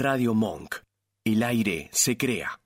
Radio 0.00 0.32
Monk. 0.32 0.76
El 1.26 1.42
aire 1.42 1.90
se 1.92 2.16
crea. 2.16 2.58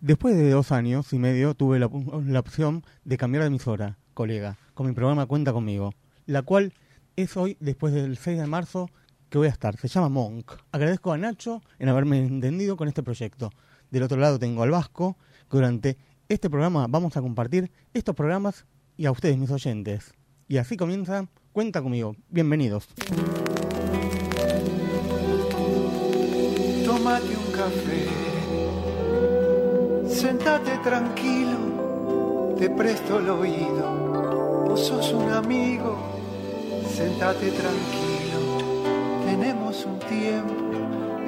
Después 0.00 0.34
de 0.34 0.48
dos 0.48 0.72
años 0.72 1.12
y 1.12 1.18
medio 1.18 1.52
tuve 1.52 1.78
la, 1.78 2.38
opción 2.38 2.82
de 3.04 3.18
cambiar 3.18 3.42
de 3.42 3.48
emisora, 3.48 3.98
colega, 4.14 4.56
con 4.72 4.86
mi 4.86 4.94
programa 4.94 5.26
Cuenta 5.26 5.52
conmigo, 5.52 5.92
la 6.24 6.40
cual 6.40 6.72
es 7.16 7.36
hoy, 7.36 7.58
después 7.60 7.92
del 7.92 8.16
6 8.16 8.38
de 8.38 8.46
marzo, 8.46 8.88
que 9.28 9.36
voy 9.36 9.48
a 9.48 9.50
estar. 9.50 9.76
Se 9.76 9.86
llama 9.86 10.08
Monk. 10.08 10.52
Agradezco 10.72 11.12
a 11.12 11.18
Nacho 11.18 11.60
en 11.78 11.90
haberme 11.90 12.24
entendido 12.24 12.78
con 12.78 12.88
este 12.88 13.02
proyecto. 13.02 13.50
Del 13.90 14.04
otro 14.04 14.16
lado 14.16 14.38
tengo 14.38 14.62
al 14.62 14.70
Vasco, 14.70 15.18
que 15.50 15.58
durante 15.58 15.98
este 16.26 16.48
programa 16.48 16.86
vamos 16.88 17.18
a 17.18 17.20
compartir 17.20 17.70
estos 17.92 18.16
programas 18.16 18.64
y 18.96 19.04
a 19.04 19.12
ustedes, 19.12 19.36
mis 19.36 19.50
oyentes. 19.50 20.14
Y 20.48 20.56
así 20.56 20.78
comienza 20.78 21.28
Cuenta 21.52 21.82
conmigo. 21.82 22.16
Bienvenidos. 22.30 22.88
Un 27.24 27.52
café, 27.52 28.08
sentate 30.08 30.78
tranquilo, 30.82 32.54
te 32.58 32.68
presto 32.68 33.18
el 33.18 33.30
oído. 33.30 34.64
Vos 34.66 34.80
sos 34.80 35.12
un 35.12 35.30
amigo, 35.30 35.96
sentate 36.94 37.50
tranquilo. 37.52 38.40
Tenemos 39.24 39.84
un 39.86 39.98
tiempo, 40.00 40.54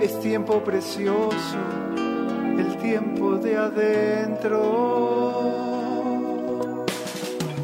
es 0.01 0.19
tiempo 0.21 0.63
precioso, 0.65 1.59
el 2.59 2.77
tiempo 2.79 3.37
de 3.37 3.57
adentro. 3.57 4.61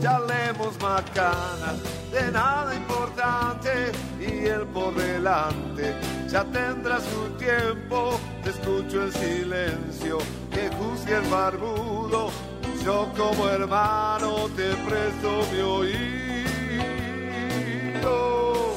Ya 0.00 0.20
leemos 0.20 0.80
macanas, 0.80 1.78
de 2.10 2.30
nada 2.32 2.74
importante, 2.74 3.92
y 4.18 4.46
él 4.46 4.66
por 4.74 4.94
delante 4.94 5.94
ya 6.28 6.44
tendrá 6.44 6.98
su 7.00 7.30
tiempo. 7.38 8.18
Te 8.42 8.50
escucho 8.50 9.02
en 9.04 9.12
silencio, 9.12 10.18
que 10.50 10.68
juzgue 10.76 11.16
el 11.16 11.28
barbudo. 11.30 12.30
Yo 12.84 13.12
como 13.16 13.48
hermano 13.48 14.48
te 14.56 14.74
presto 14.86 15.42
mi 15.52 15.60
oído. 15.60 16.00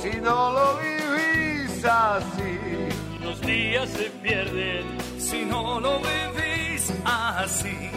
Si 0.02 0.20
no 0.20 0.52
lo 0.52 0.78
vivís 0.78 1.86
así, 1.86 2.60
Los 3.24 3.40
días 3.42 3.90
se 3.90 4.10
pierden 4.22 4.84
si 5.18 5.46
no 5.46 5.80
lo 5.80 6.00
vivís 6.00 6.92
así. 7.06 7.90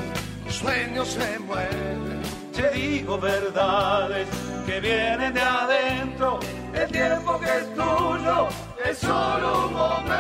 sueños 0.48 1.08
se 1.08 1.38
mueren. 1.40 2.15
Te 2.56 2.70
digo 2.70 3.18
verdades 3.18 4.26
que 4.64 4.80
vienen 4.80 5.34
de 5.34 5.42
adentro. 5.42 6.40
El 6.72 6.90
tiempo 6.90 7.38
que 7.38 7.44
es 7.44 7.74
tuyo 7.74 8.48
es 8.82 8.96
solo 8.96 9.66
un 9.66 9.74
momento. 9.74 10.16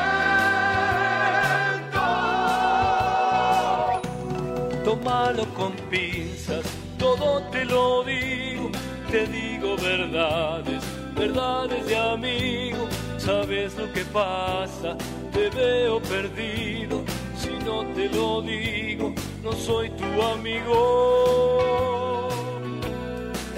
Tómalo 4.84 5.46
con 5.54 5.72
pinzas, 5.88 6.66
todo 6.98 7.40
te 7.50 7.64
lo 7.64 8.04
digo. 8.04 8.70
Te 9.10 9.26
digo 9.28 9.74
verdades, 9.78 10.82
verdades 11.14 11.86
de 11.86 11.96
amigo. 11.98 12.86
Sabes 13.16 13.74
lo 13.78 13.90
que 13.94 14.04
pasa, 14.04 14.94
te 15.32 15.48
veo 15.48 16.02
perdido. 16.02 17.02
Si 17.34 17.48
no 17.64 17.86
te 17.94 18.10
lo 18.10 18.42
digo, 18.42 19.14
no 19.42 19.52
soy 19.52 19.88
tu 19.88 20.22
amigo. 20.22 21.95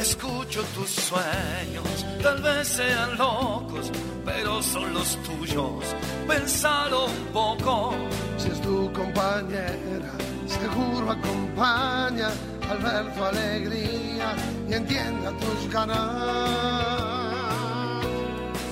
Escucho 0.09 0.63
tus 0.75 0.89
sueños, 0.89 2.07
tal 2.23 2.41
vez 2.41 2.67
sean 2.67 3.19
locos, 3.19 3.93
pero 4.25 4.63
son 4.63 4.95
los 4.95 5.19
tuyos. 5.23 5.85
Pensalo 6.27 7.09
un 7.09 7.27
poco. 7.31 7.93
Si 8.39 8.49
es 8.49 8.59
tu 8.63 8.91
compañera, 8.95 10.13
seguro 10.47 11.13
acompaña 11.13 12.31
al 12.71 12.79
ver 12.79 13.15
tu 13.15 13.23
alegría 13.23 14.35
y 14.67 14.73
entienda 14.73 15.31
tus 15.33 15.71
ganas. 15.71 15.99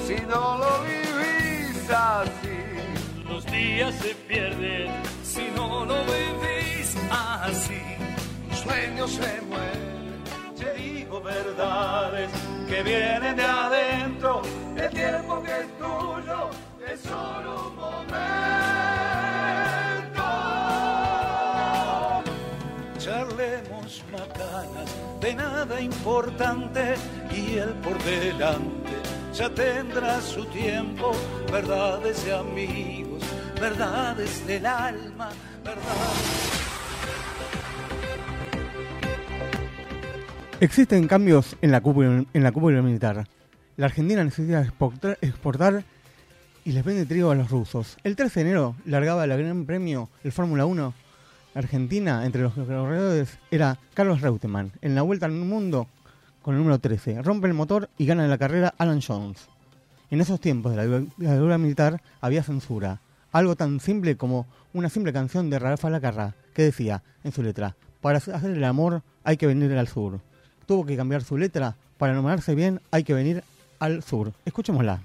Si 0.07 0.17
no 0.27 0.57
lo 0.57 0.73
vivís 0.85 1.91
así, 1.91 3.29
Los 3.29 3.45
días 3.45 3.95
se 3.97 4.15
pierden 4.27 4.89
Si 5.23 5.43
no 5.55 5.85
lo 5.85 5.97
vivís 6.05 6.97
así, 7.11 7.83
sueños 8.63 9.11
se 9.11 9.43
mueren. 9.43 9.86
Verdades 11.21 12.31
que 12.69 12.83
vienen 12.83 13.37
de 13.37 13.43
adentro. 13.43 14.43
El 14.77 14.91
tiempo 14.91 15.43
que 15.43 15.61
es 15.61 15.79
tuyo 15.79 16.51
es 16.87 17.01
solo 17.01 17.69
un 17.69 17.77
momento. 17.77 18.77
charlemos 23.07 24.03
macanas 24.11 24.91
de 25.21 25.35
nada 25.35 25.81
importante 25.81 26.97
y 27.31 27.59
él 27.59 27.73
por 27.85 27.97
delante 28.03 28.97
ya 29.33 29.49
tendrá 29.49 30.21
su 30.21 30.45
tiempo. 30.47 31.13
Verdades 31.53 32.25
de 32.25 32.35
amigos, 32.35 33.23
verdades 33.61 34.45
del 34.47 34.67
alma, 34.67 35.29
verdades. 35.63 36.56
Existen 40.61 41.07
cambios 41.07 41.57
en 41.61 41.71
la 41.71 41.81
cúpula, 41.83 42.25
en 42.33 42.43
la 42.43 42.51
militar. 42.83 43.27
La 43.77 43.87
Argentina 43.87 44.25
necesita 44.25 44.63
exportar, 44.63 45.85
y 46.65 46.73
les 46.73 46.85
vende 46.85 47.05
trigo 47.05 47.31
a 47.31 47.35
los 47.35 47.51
rusos. 47.51 47.99
El 48.05 48.17
13 48.17 48.41
de 48.43 48.51
enero 48.51 48.75
largaba 48.87 49.25
el 49.25 49.37
Gran 49.37 49.67
Premio, 49.67 50.09
el 50.25 50.33
Fórmula 50.33 50.65
1. 50.65 50.95
Argentina, 51.55 52.25
entre 52.25 52.43
los 52.43 52.55
corredores, 52.55 53.39
era 53.51 53.79
Carlos 53.95 54.21
Reutemann. 54.23 54.73
En 54.83 54.95
la 54.95 55.03
vuelta 55.03 55.27
al 55.27 55.33
mundo, 55.33 55.89
con 56.43 56.55
el 56.55 56.61
número 56.61 56.79
13, 56.79 57.23
rompe 57.23 57.47
el 57.49 57.55
motor 57.55 57.89
y 57.99 58.07
gana 58.07 58.27
la 58.27 58.39
carrera 58.39 58.75
Alan 58.79 59.01
Jones. 59.07 59.49
En 60.11 60.21
esos 60.21 60.41
tiempos 60.41 60.73
de 60.75 60.77
la 60.77 60.87
dic- 60.87 61.13
dictadura 61.17 61.59
militar 61.59 62.01
había 62.21 62.43
censura. 62.43 63.01
Algo 63.33 63.57
tan 63.57 63.79
simple 63.81 64.17
como 64.17 64.47
una 64.73 64.89
simple 64.89 65.13
canción 65.13 65.51
de 65.51 65.59
Rafa 65.59 65.91
Lacarra, 65.91 66.35
que 66.55 66.63
decía 66.63 67.03
en 67.25 67.33
su 67.33 67.43
letra, 67.43 67.77
para 68.01 68.19
hacer 68.19 68.51
el 68.51 68.65
amor 68.65 69.03
hay 69.25 69.37
que 69.37 69.47
venir 69.47 69.73
al 69.77 69.89
sur. 69.89 70.21
Tuvo 70.67 70.85
que 70.85 70.97
cambiar 70.97 71.23
su 71.23 71.39
letra, 71.39 71.77
para 71.97 72.13
nombrarse 72.13 72.55
bien 72.55 72.81
hay 72.91 73.05
que 73.05 73.15
venir 73.15 73.45
al 73.79 74.03
sur. 74.03 74.33
Escuchémosla. 74.45 75.01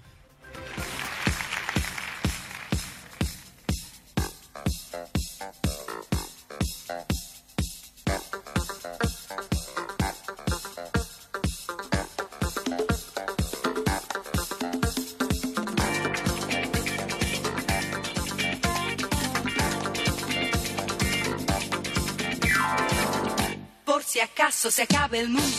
Acabe 24.81 25.19
el 25.19 25.29
mundo, 25.29 25.50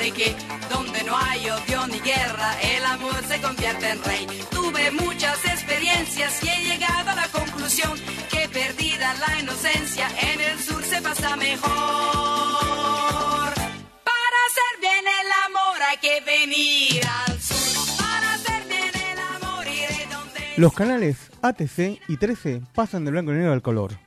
de 0.00 0.12
que 0.12 0.34
donde 0.70 1.04
no 1.04 1.14
hay 1.14 1.50
odio 1.50 1.86
ni 1.88 2.00
guerra, 2.00 2.58
el 2.62 2.82
amor 2.86 3.22
se 3.28 3.38
convierte 3.42 3.90
en 3.90 4.02
rey. 4.02 4.26
Tuve 4.50 4.90
muchas 4.92 5.44
experiencias 5.44 6.42
y 6.42 6.48
he 6.48 6.64
llegado 6.64 7.10
a 7.10 7.14
la 7.14 7.28
conclusión 7.28 7.98
que 8.30 8.48
perdida 8.48 9.14
la 9.14 9.38
inocencia, 9.40 10.08
en 10.32 10.40
el 10.40 10.58
sur 10.58 10.82
se 10.82 11.02
pasa 11.02 11.36
mejor. 11.36 11.70
Para 14.10 14.38
hacer 14.48 14.72
bien 14.80 15.04
el 15.20 15.32
amor 15.46 15.78
hay 15.90 15.98
que 15.98 16.20
venir 16.22 17.02
al 17.26 17.38
sur. 17.38 17.96
Para 17.98 18.34
hacer 18.34 18.66
bien 18.68 18.90
el 19.12 19.18
amor 19.18 19.66
iré 19.66 20.08
donde... 20.10 20.54
Los 20.56 20.72
canales 20.72 21.30
ATC 21.42 22.00
y 22.08 22.16
13 22.16 22.62
pasan 22.74 23.04
de 23.04 23.10
blanco 23.10 23.32
y 23.32 23.34
negro 23.34 23.52
al 23.52 23.60
color. 23.60 23.98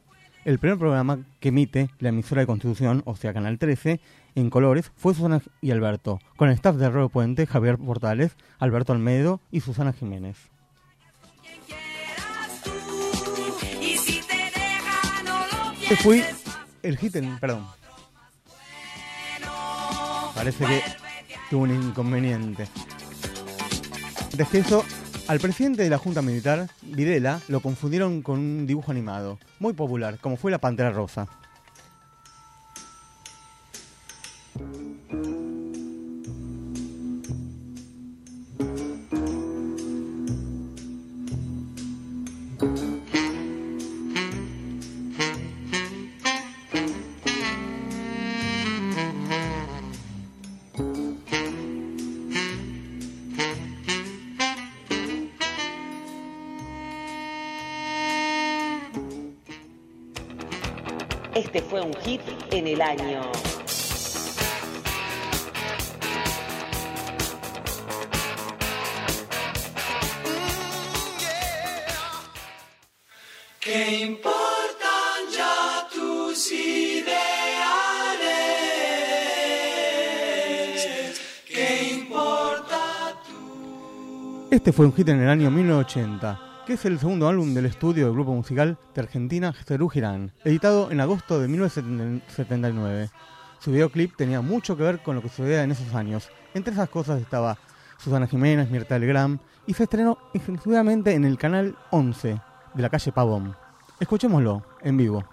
El 0.45 0.59
primer 0.59 0.77
programa 0.77 1.19
que 1.39 1.49
emite 1.49 1.89
la 1.99 2.09
emisora 2.09 2.41
de 2.41 2.47
Constitución, 2.47 3.01
o 3.05 3.15
sea, 3.15 3.33
Canal 3.33 3.57
13, 3.57 4.01
en 4.35 4.49
colores, 4.49 4.91
fue 4.97 5.13
Susana 5.13 5.41
y 5.61 5.71
Alberto, 5.71 6.19
con 6.35 6.49
el 6.49 6.55
staff 6.55 6.75
de 6.75 6.85
Arroyo 6.85 7.07
Puente, 7.07 7.47
Javier 7.47 7.77
Portales, 7.77 8.35
Alberto 8.59 8.91
Almedo 8.91 9.39
y 9.51 9.61
Susana 9.61 9.93
Jiménez. 9.93 10.37
Este 15.81 15.95
fue 15.97 16.25
el 16.81 16.97
hit 16.97 17.15
en... 17.15 17.39
Perdón, 17.39 17.65
parece 20.35 20.65
que 20.65 20.81
tuvo 21.49 21.63
un 21.63 21.71
inconveniente. 21.71 22.67
Desde 24.35 24.59
eso, 24.59 24.83
al 25.27 25.39
presidente 25.39 25.83
de 25.83 25.89
la 25.89 25.97
Junta 25.97 26.21
Militar, 26.21 26.67
Videla, 26.81 27.41
lo 27.47 27.61
confundieron 27.61 28.21
con 28.21 28.39
un 28.39 28.67
dibujo 28.67 28.91
animado, 28.91 29.39
muy 29.59 29.73
popular, 29.73 30.19
como 30.19 30.37
fue 30.37 30.51
la 30.51 30.59
Pantera 30.59 30.91
Rosa. 30.91 31.27
Año. 62.83 63.31
¿Qué 73.59 74.01
importan 74.01 75.31
ya 75.31 75.87
tus 75.93 76.51
ideales? 76.51 77.13
¿Qué 81.47 81.93
importa 81.93 83.17
Este 84.51 84.73
fue 84.73 84.85
un 84.85 84.93
hit 84.93 85.07
en 85.09 85.21
el 85.21 85.29
año 85.29 85.49
1980, 85.49 86.52
que 86.65 86.73
es 86.73 86.85
el 86.85 86.97
segundo 86.97 87.27
álbum 87.27 87.53
del 87.53 87.65
estudio 87.65 88.05
del 88.05 88.13
grupo 88.13 88.33
musical 88.33 88.77
de 88.95 89.01
Argentina 89.01 89.53
Cerú 89.65 89.89
Girán, 89.89 90.31
editado 90.45 90.91
en 90.91 91.01
agosto 91.01 91.39
de 91.39 91.49
1979. 91.49 93.09
Su 93.59 93.71
videoclip 93.71 94.15
tenía 94.15 94.41
mucho 94.41 94.77
que 94.77 94.83
ver 94.83 95.03
con 95.03 95.15
lo 95.15 95.21
que 95.21 95.27
sucedía 95.27 95.63
en 95.63 95.71
esos 95.71 95.93
años. 95.93 96.29
Entre 96.53 96.73
esas 96.73 96.89
cosas 96.89 97.21
estaba 97.21 97.57
Susana 97.97 98.27
Jiménez, 98.27 98.69
Mirta 98.69 98.97
Legrand, 98.97 99.39
y 99.65 99.73
se 99.73 99.83
estrenó 99.83 100.17
exclusivamente 100.33 101.13
en 101.13 101.25
el 101.25 101.37
canal 101.37 101.75
11 101.91 102.41
de 102.73 102.81
la 102.81 102.89
calle 102.89 103.11
Pavón. 103.11 103.55
Escuchémoslo 103.99 104.63
en 104.81 104.97
vivo. 104.97 105.25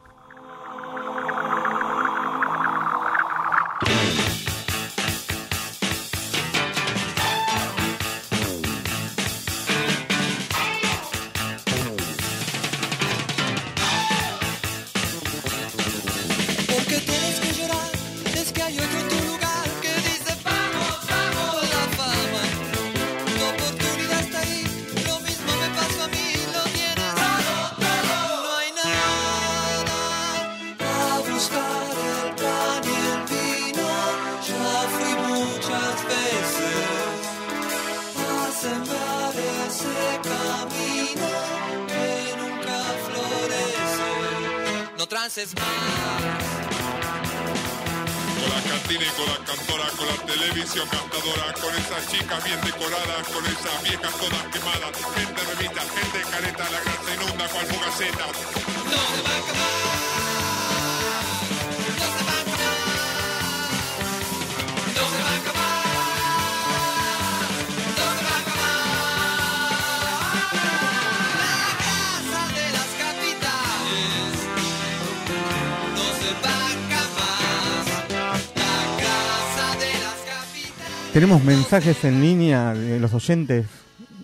Tenemos 81.13 81.43
mensajes 81.43 82.05
en 82.05 82.21
línea 82.21 82.73
de 82.73 83.01
los 83.01 83.13
oyentes, 83.15 83.67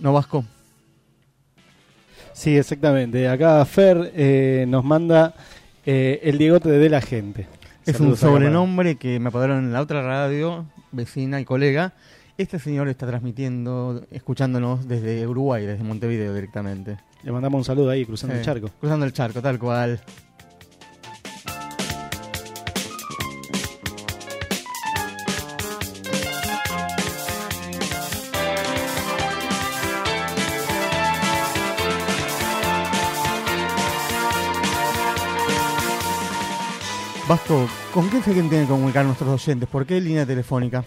¿no 0.01 0.13
Vasco? 0.13 0.45
Sí, 2.33 2.57
exactamente. 2.57 3.29
Acá 3.29 3.65
Fer 3.65 4.13
eh, 4.15 4.67
nos 4.69 4.85
manda 4.85 5.35
eh, 5.85 6.21
el 6.23 6.39
Diegote 6.39 6.69
de 6.69 6.89
la 6.89 7.01
gente. 7.01 7.49
Es 7.85 7.97
Saludos 7.97 8.23
un 8.23 8.29
sobrenombre 8.29 8.95
que 8.97 9.19
me 9.19 9.29
apodaron 9.29 9.65
en 9.65 9.73
la 9.73 9.81
otra 9.81 10.03
radio, 10.03 10.67
vecina 10.93 11.41
y 11.41 11.45
colega. 11.45 11.93
Este 12.39 12.59
señor 12.61 12.89
está 12.89 13.07
transmitiendo, 13.07 14.05
escuchándonos 14.13 14.87
desde 14.87 15.27
Uruguay, 15.27 15.67
desde 15.67 15.83
Montevideo 15.83 16.35
directamente. 16.35 16.99
Le 17.25 17.33
mandamos 17.33 17.59
un 17.59 17.65
saludo 17.65 17.91
ahí, 17.91 18.05
cruzando 18.05 18.35
Sí, 18.35 18.41
el 18.41 18.45
charco. 18.45 18.71
Cruzando 18.79 19.07
el 19.07 19.13
charco, 19.13 19.43
tal 19.43 19.59
cual. 19.59 20.01
Vasco, 37.29 37.69
¿con 37.93 38.09
qué 38.09 38.23
se 38.23 38.33
tienen 38.33 38.49
que 38.49 38.65
comunicar 38.67 39.05
nuestros 39.05 39.29
oyentes? 39.29 39.69
¿Por 39.69 39.85
qué 39.85 40.01
línea 40.01 40.25
telefónica? 40.25 40.85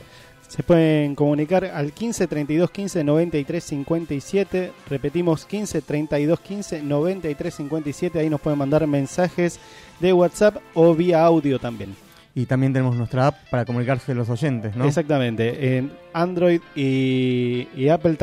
Se 0.48 0.64
pueden 0.64 1.14
comunicar 1.14 1.66
al 1.66 1.92
15 1.92 2.28
32 2.28 2.72
15 2.72 3.04
93 3.04 3.62
57. 3.62 4.72
Repetimos 4.90 5.46
15 5.46 5.82
32 5.82 6.40
15 6.40 6.82
93 6.82 7.54
57. 7.54 8.20
Ahí 8.20 8.30
nos 8.30 8.40
pueden 8.40 8.58
mandar 8.58 8.88
mensajes 8.88 9.60
de 10.00 10.14
WhatsApp 10.14 10.60
o 10.76 10.96
vía 10.96 11.26
audio 11.26 11.60
también. 11.60 11.94
Y 12.34 12.46
también 12.46 12.72
tenemos 12.72 12.96
nuestra 12.96 13.28
app 13.28 13.36
para 13.50 13.66
comunicarse 13.66 14.16
los 14.16 14.30
oyentes, 14.30 14.78
¿no? 14.78 14.86
Exactamente. 14.86 15.78
En 15.78 15.92
Android 16.14 16.62
y, 16.74 17.68
y 17.76 17.90
Apple 17.90 18.18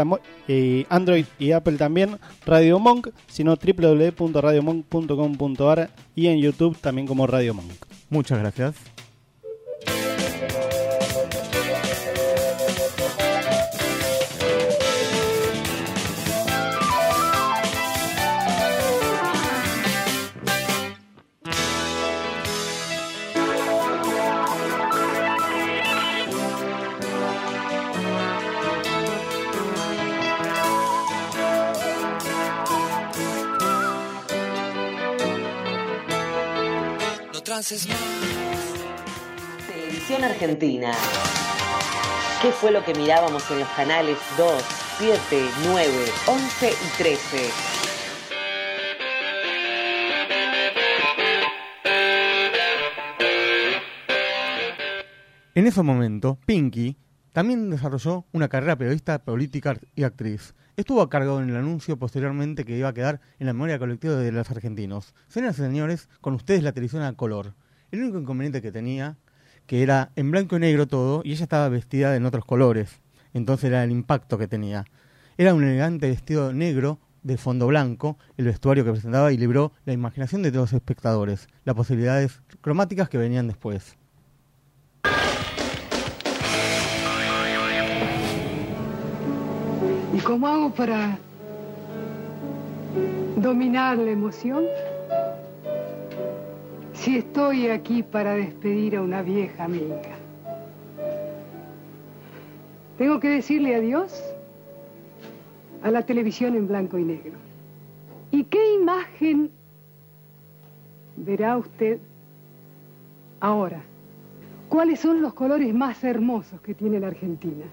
y 0.49 0.87
Android 0.89 1.27
y 1.39 1.53
Apple 1.53 1.77
también 1.77 2.17
Radio 2.47 2.79
Monk, 2.79 3.11
sino 3.27 3.57
www.radiomonk.com.ar 3.57 5.91
y 6.15 6.29
en 6.29 6.39
YouTube 6.39 6.79
también 6.79 7.07
como 7.07 7.27
Radio 7.27 7.53
Monk. 7.53 7.96
Muchas 8.11 8.39
gracias. 8.39 8.96
Más. 37.57 37.89
Televisión 39.67 40.25
Argentina. 40.25 40.93
¿Qué 42.43 42.53
fue 42.53 42.71
lo 42.71 42.85
que 42.85 42.93
mirábamos 42.93 43.51
en 43.51 43.61
los 43.61 43.69
canales 43.71 44.19
2, 44.37 44.63
7, 44.99 45.19
9, 45.65 45.91
11 46.27 46.71
y 46.71 46.99
13? 46.99 47.51
En 55.55 55.67
ese 55.67 55.83
momento, 55.83 56.39
Pinky 56.45 56.99
también 57.37 57.69
desarrolló 57.69 58.25
una 58.33 58.49
carrera 58.49 58.77
periodista, 58.77 59.19
política 59.19 59.77
y 59.95 60.05
actriz. 60.05 60.55
Estuvo 60.75 61.03
a 61.03 61.11
cargo 61.11 61.39
en 61.39 61.51
el 61.51 61.57
anuncio 61.57 61.99
posteriormente 61.99 62.65
que 62.65 62.79
iba 62.79 62.89
a 62.89 62.95
quedar 62.95 63.21
en 63.39 63.47
la 63.47 63.53
memoria 63.53 63.79
colectiva 63.79 64.15
de 64.15 64.33
los 64.33 64.51
argentinos. 64.51 65.15
Señoras 65.29 65.59
y 65.59 65.61
señores, 65.61 66.09
con 66.23 66.33
ustedes 66.33 66.63
la 66.63 66.73
televisión 66.73 67.03
a 67.03 67.13
color. 67.13 67.53
El 67.91 68.01
único 68.01 68.19
inconveniente 68.19 68.63
que 68.63 68.73
tenía, 68.73 69.19
que 69.67 69.83
era 69.83 70.13
en 70.17 70.31
blanco 70.31 70.57
y 70.57 70.61
negro 70.61 70.87
todo, 70.87 71.21
y 71.27 71.33
ella 71.33 71.43
estaba 71.43 71.69
vestida 71.69 72.17
en 72.17 72.25
otros 72.25 72.47
colores. 72.47 73.03
Entonces 73.35 73.69
era 73.69 73.85
el 73.85 73.91
impacto 73.91 74.39
que 74.39 74.49
tenía. 74.49 74.87
Era 75.37 75.53
un 75.53 75.63
elegante 75.63 76.09
vestido 76.09 76.55
negro 76.55 77.01
de 77.23 77.37
fondo 77.37 77.67
blanco, 77.67 78.17
el 78.39 78.47
vestuario 78.47 78.83
que 78.83 78.93
presentaba 78.93 79.31
y 79.31 79.37
libró 79.37 79.73
la 79.85 79.93
imaginación 79.93 80.43
de 80.43 80.53
todos 80.53 80.73
los 80.73 80.81
espectadores, 80.81 81.49
las 81.67 81.77
posibilidades 81.77 82.41
cromáticas 82.63 83.11
que 83.11 83.19
venían 83.19 83.47
después. 83.47 83.99
¿Y 90.17 90.21
cómo 90.21 90.49
hago 90.49 90.71
para 90.71 91.19
dominar 93.37 93.99
la 93.99 94.13
emoción? 94.13 94.65
Si 96.95 97.19
estoy 97.19 97.69
aquí 97.69 98.03
para 98.03 98.33
despedir 98.33 98.97
a 98.97 99.03
una 99.03 99.21
vieja 99.21 99.65
amiga. 99.65 100.01
Tengo 102.97 103.21
que 103.21 103.29
decirle 103.29 103.75
adiós 103.75 104.25
a 105.83 105.91
la 105.91 106.01
televisión 106.01 106.57
en 106.57 106.67
blanco 106.67 106.97
y 106.97 107.05
negro. 107.05 107.35
¿Y 108.31 108.45
qué 108.45 108.75
imagen 108.77 109.51
verá 111.19 111.59
usted 111.59 111.99
ahora? 113.41 113.83
¿Cuáles 114.71 114.99
son 114.99 115.21
los 115.21 115.35
colores 115.35 115.75
más 115.75 116.03
hermosos 116.03 116.59
que 116.63 116.73
tiene 116.73 117.01
la 117.01 117.09
Argentina? 117.09 117.67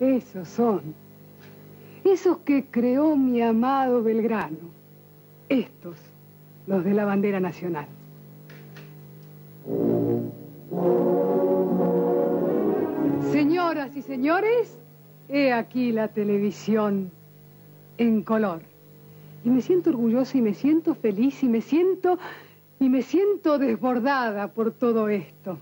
Esos 0.00 0.48
son. 0.48 1.01
Esos 2.04 2.38
que 2.38 2.66
creó 2.66 3.16
mi 3.16 3.40
amado 3.40 4.02
Belgrano. 4.02 4.70
Estos, 5.48 5.96
los 6.66 6.84
de 6.84 6.94
la 6.94 7.04
bandera 7.04 7.40
nacional. 7.40 7.86
Señoras 13.30 13.96
y 13.96 14.02
señores, 14.02 14.78
he 15.28 15.52
aquí 15.52 15.92
la 15.92 16.08
televisión 16.08 17.10
en 17.98 18.22
color. 18.22 18.60
Y 19.44 19.50
me 19.50 19.60
siento 19.60 19.90
orgullosa 19.90 20.38
y 20.38 20.42
me 20.42 20.54
siento 20.54 20.94
feliz 20.94 21.42
y 21.42 21.48
me 21.48 21.60
siento 21.60 22.18
y 22.78 22.88
me 22.88 23.02
siento 23.02 23.58
desbordada 23.58 24.48
por 24.48 24.72
todo 24.72 25.08
esto. 25.08 25.58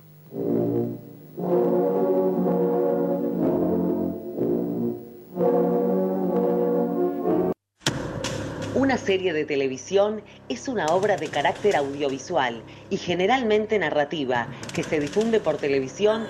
Una 8.80 8.96
serie 8.96 9.34
de 9.34 9.44
televisión 9.44 10.22
es 10.48 10.66
una 10.66 10.86
obra 10.86 11.18
de 11.18 11.28
carácter 11.28 11.76
audiovisual 11.76 12.62
y 12.88 12.96
generalmente 12.96 13.78
narrativa 13.78 14.48
que 14.74 14.82
se 14.82 14.98
difunde 14.98 15.38
por 15.38 15.58
televisión 15.58 16.26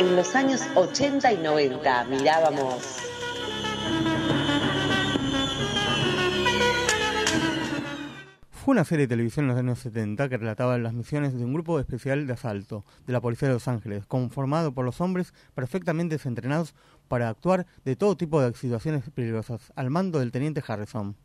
en 0.00 0.16
los 0.16 0.34
años 0.34 0.62
80 0.74 1.32
y 1.34 1.36
90. 1.36 2.04
Mirábamos 2.06 3.00
Fue 8.70 8.72
una 8.72 8.84
serie 8.84 9.06
de 9.06 9.14
televisión 9.14 9.44
en 9.44 9.48
los 9.48 9.58
años 9.58 9.78
70 9.78 10.28
que 10.28 10.36
relataba 10.36 10.76
las 10.78 10.92
misiones 10.92 11.32
de 11.32 11.44
un 11.44 11.54
grupo 11.54 11.80
especial 11.80 12.26
de 12.26 12.34
asalto 12.34 12.84
de 13.06 13.12
la 13.12 13.20
Policía 13.20 13.48
de 13.48 13.54
Los 13.54 13.68
Ángeles, 13.68 14.04
conformado 14.04 14.74
por 14.74 14.84
los 14.84 15.00
hombres 15.00 15.32
perfectamente 15.54 16.18
entrenados 16.24 16.74
para 17.10 17.28
actuar 17.28 17.66
de 17.84 17.96
todo 17.96 18.16
tipo 18.16 18.40
de 18.40 18.54
situaciones 18.54 19.02
peligrosas, 19.10 19.72
al 19.74 19.90
mando 19.90 20.20
del 20.20 20.30
teniente 20.30 20.62
Harrison. 20.64 21.16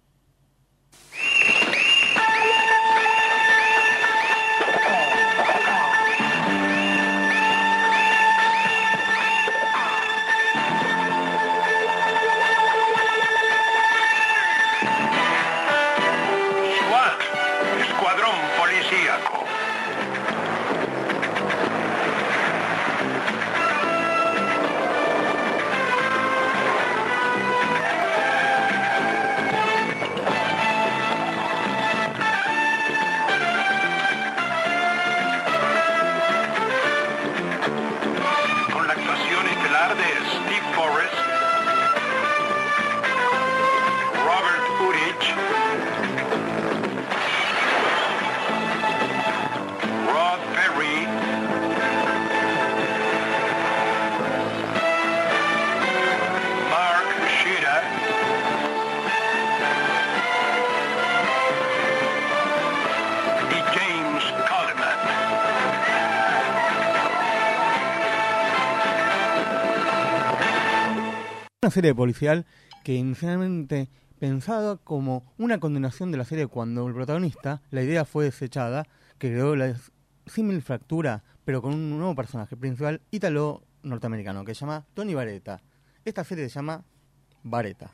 Una 71.66 71.72
serie 71.72 71.96
policial 71.96 72.46
que 72.84 72.94
inicialmente 72.94 73.90
pensada 74.20 74.78
como 74.78 75.34
una 75.40 75.60
continuación 75.60 76.12
de 76.12 76.20
la 76.20 76.24
serie 76.24 76.46
cuando 76.46 76.88
el 76.88 76.94
protagonista, 76.94 77.64
la 77.72 77.82
idea 77.82 78.06
fue 78.06 78.26
desechada, 78.26 78.86
que 79.18 79.32
creó 79.32 79.56
la 79.56 79.76
símil 80.28 80.62
fractura, 80.62 81.24
pero 81.44 81.64
con 81.64 81.74
un 81.74 81.98
nuevo 81.98 82.14
personaje 82.14 82.56
principal 82.56 83.02
ítalo-norteamericano 83.10 84.46
que 84.46 84.54
se 84.54 84.60
llama 84.60 84.86
Tony 84.94 85.16
Vareta. 85.16 85.64
Esta 86.06 86.24
serie 86.24 86.50
se 86.50 86.54
llama 86.54 86.86
Vareta. 87.42 87.92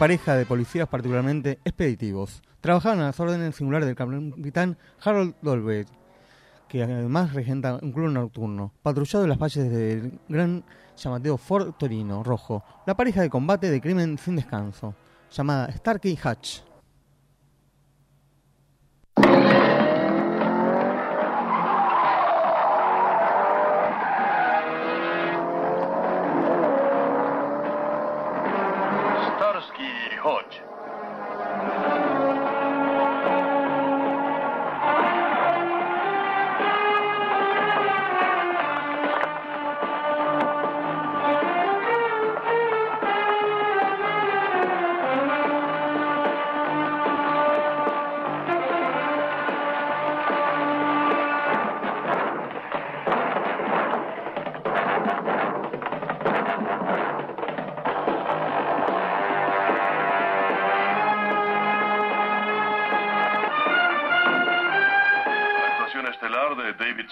Pareja 0.00 0.34
de 0.34 0.46
policías 0.46 0.88
particularmente 0.88 1.58
expeditivos. 1.62 2.40
Trabajaban 2.62 3.00
a 3.00 3.08
las 3.08 3.20
órdenes 3.20 3.54
singulares 3.54 3.86
del 3.86 3.96
capitán 3.96 4.78
Harold 5.04 5.34
Dolbeck, 5.42 5.88
que 6.68 6.82
además 6.82 7.34
regenta 7.34 7.78
un 7.82 7.92
club 7.92 8.08
nocturno, 8.08 8.72
patrullado 8.82 9.24
en 9.24 9.28
las 9.28 9.38
calles 9.38 9.70
del 9.70 10.18
gran 10.26 10.64
llamativo 10.96 11.36
Ford 11.36 11.74
Torino 11.78 12.22
Rojo, 12.22 12.64
la 12.86 12.96
pareja 12.96 13.20
de 13.20 13.28
combate 13.28 13.70
de 13.70 13.78
crimen 13.78 14.16
sin 14.16 14.36
descanso, 14.36 14.94
llamada 15.30 15.70
Starkey 15.70 16.18
Hatch. 16.22 16.60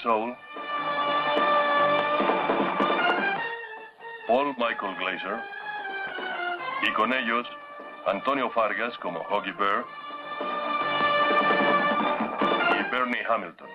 Soul, 0.03 0.37
Paul 4.27 4.55
Michael 4.57 4.97
Glazer, 4.97 5.41
y 6.83 6.93
con 6.93 7.13
ellos 7.13 7.47
Antonio 8.07 8.49
Fargas 8.51 8.97
como 8.99 9.21
Hoggy 9.21 9.53
Bear 9.53 9.85
y 12.79 12.91
Bernie 12.91 13.25
Hamilton. 13.29 13.69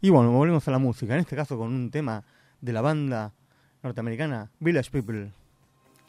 Y 0.00 0.08
bueno, 0.08 0.30
volvemos 0.30 0.66
a 0.66 0.70
la 0.70 0.78
música, 0.78 1.12
en 1.12 1.20
este 1.20 1.36
caso 1.36 1.58
con 1.58 1.68
un 1.68 1.90
tema 1.90 2.24
de 2.60 2.72
la 2.72 2.80
banda 2.80 3.32
norteamericana 3.82 4.50
Village 4.60 4.90
People. 4.90 5.30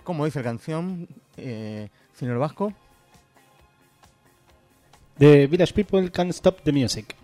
¿Cómo 0.03 0.25
dice 0.25 0.39
la 0.39 0.43
canción, 0.43 1.07
eh, 1.37 1.89
Vasco? 2.39 2.73
The 5.17 5.47
Village 5.47 5.73
People 5.73 6.11
Can't 6.11 6.31
Stop 6.31 6.61
the 6.63 6.71
Music. 6.71 7.15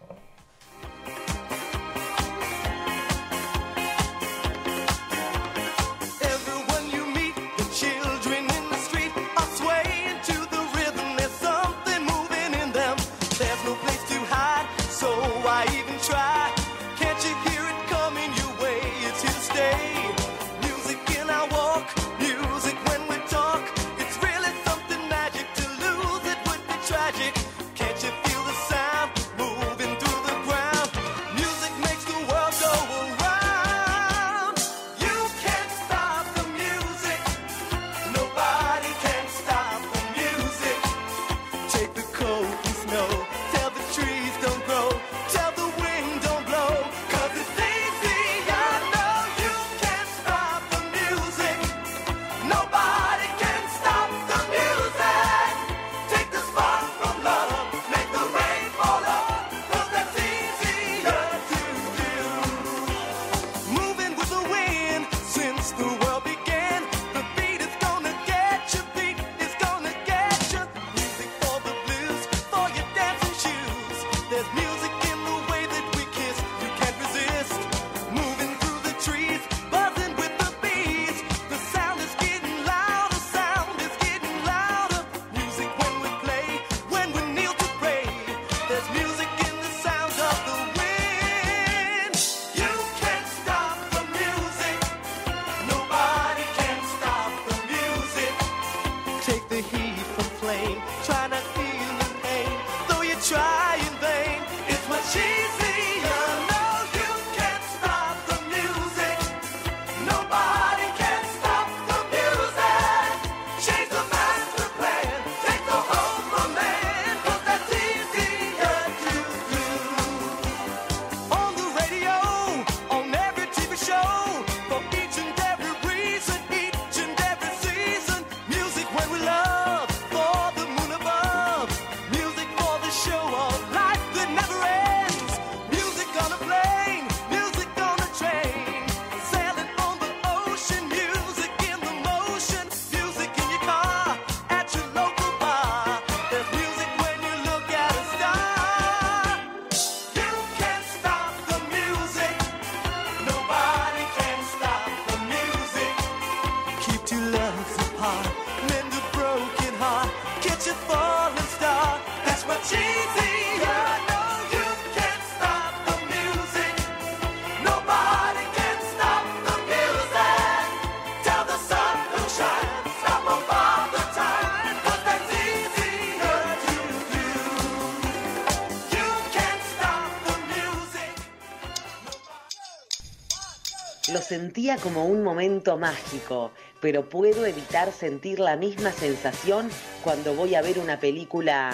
Como 184.76 185.06
un 185.06 185.24
momento 185.24 185.78
mágico, 185.78 186.52
pero 186.82 187.08
puedo 187.08 187.46
evitar 187.46 187.94
sentir 187.94 188.40
la 188.40 188.58
misma 188.58 188.92
sensación 188.92 189.70
cuando 190.04 190.34
voy 190.34 190.56
a 190.56 190.62
ver 190.62 190.80
una 190.80 191.00
película 191.00 191.72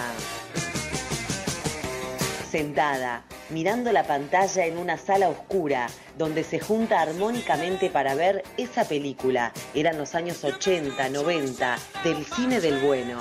sentada, 2.52 3.24
mirando 3.50 3.90
la 3.90 4.04
pantalla 4.04 4.64
en 4.66 4.78
una 4.78 4.96
sala 4.96 5.28
oscura, 5.28 5.88
donde 6.16 6.44
se 6.44 6.60
junta 6.60 7.00
armónicamente 7.00 7.90
para 7.90 8.14
ver 8.14 8.44
esa 8.56 8.84
película. 8.84 9.52
Eran 9.74 9.98
los 9.98 10.14
años 10.14 10.44
80, 10.44 11.08
90, 11.08 11.76
del 12.04 12.24
cine 12.24 12.60
del 12.60 12.78
bueno. 12.78 13.20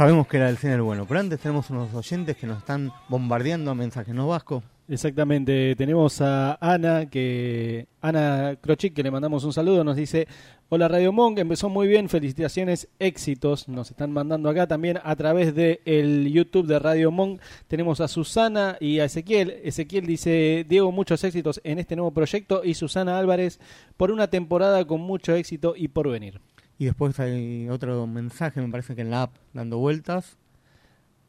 Sabemos 0.00 0.26
que 0.28 0.38
era 0.38 0.48
el 0.48 0.56
cine 0.56 0.72
del 0.72 0.80
bueno, 0.80 1.04
pero 1.06 1.20
antes 1.20 1.40
tenemos 1.40 1.68
unos 1.68 1.92
oyentes 1.92 2.34
que 2.34 2.46
nos 2.46 2.56
están 2.56 2.90
bombardeando 3.10 3.74
mensajes, 3.74 4.14
¿no, 4.14 4.28
Vasco? 4.28 4.62
Exactamente, 4.88 5.76
tenemos 5.76 6.22
a 6.22 6.56
Ana, 6.58 7.10
que 7.10 7.86
Ana 8.00 8.56
Crochic, 8.62 8.94
que 8.94 9.02
le 9.02 9.10
mandamos 9.10 9.44
un 9.44 9.52
saludo, 9.52 9.84
nos 9.84 9.96
dice, 9.96 10.26
hola 10.70 10.88
Radio 10.88 11.12
Monk, 11.12 11.38
empezó 11.38 11.68
muy 11.68 11.86
bien, 11.86 12.08
felicitaciones, 12.08 12.88
éxitos, 12.98 13.68
nos 13.68 13.90
están 13.90 14.10
mandando 14.10 14.48
acá 14.48 14.66
también 14.66 14.98
a 15.04 15.14
través 15.16 15.54
de 15.54 15.82
el 15.84 16.32
YouTube 16.32 16.66
de 16.66 16.78
Radio 16.78 17.10
Monk, 17.10 17.42
tenemos 17.68 18.00
a 18.00 18.08
Susana 18.08 18.78
y 18.80 19.00
a 19.00 19.04
Ezequiel, 19.04 19.60
Ezequiel 19.64 20.06
dice, 20.06 20.64
Diego, 20.66 20.90
muchos 20.92 21.22
éxitos 21.24 21.60
en 21.62 21.78
este 21.78 21.94
nuevo 21.94 22.12
proyecto 22.12 22.62
y 22.64 22.72
Susana 22.72 23.18
Álvarez, 23.18 23.60
por 23.98 24.10
una 24.10 24.28
temporada 24.28 24.82
con 24.86 25.02
mucho 25.02 25.34
éxito 25.34 25.74
y 25.76 25.88
por 25.88 26.08
venir. 26.08 26.40
Y 26.80 26.86
después 26.86 27.20
hay 27.20 27.68
otro 27.68 28.06
mensaje, 28.06 28.58
me 28.62 28.70
parece 28.70 28.94
que 28.94 29.02
en 29.02 29.10
la 29.10 29.24
app, 29.24 29.36
dando 29.52 29.76
vueltas. 29.76 30.38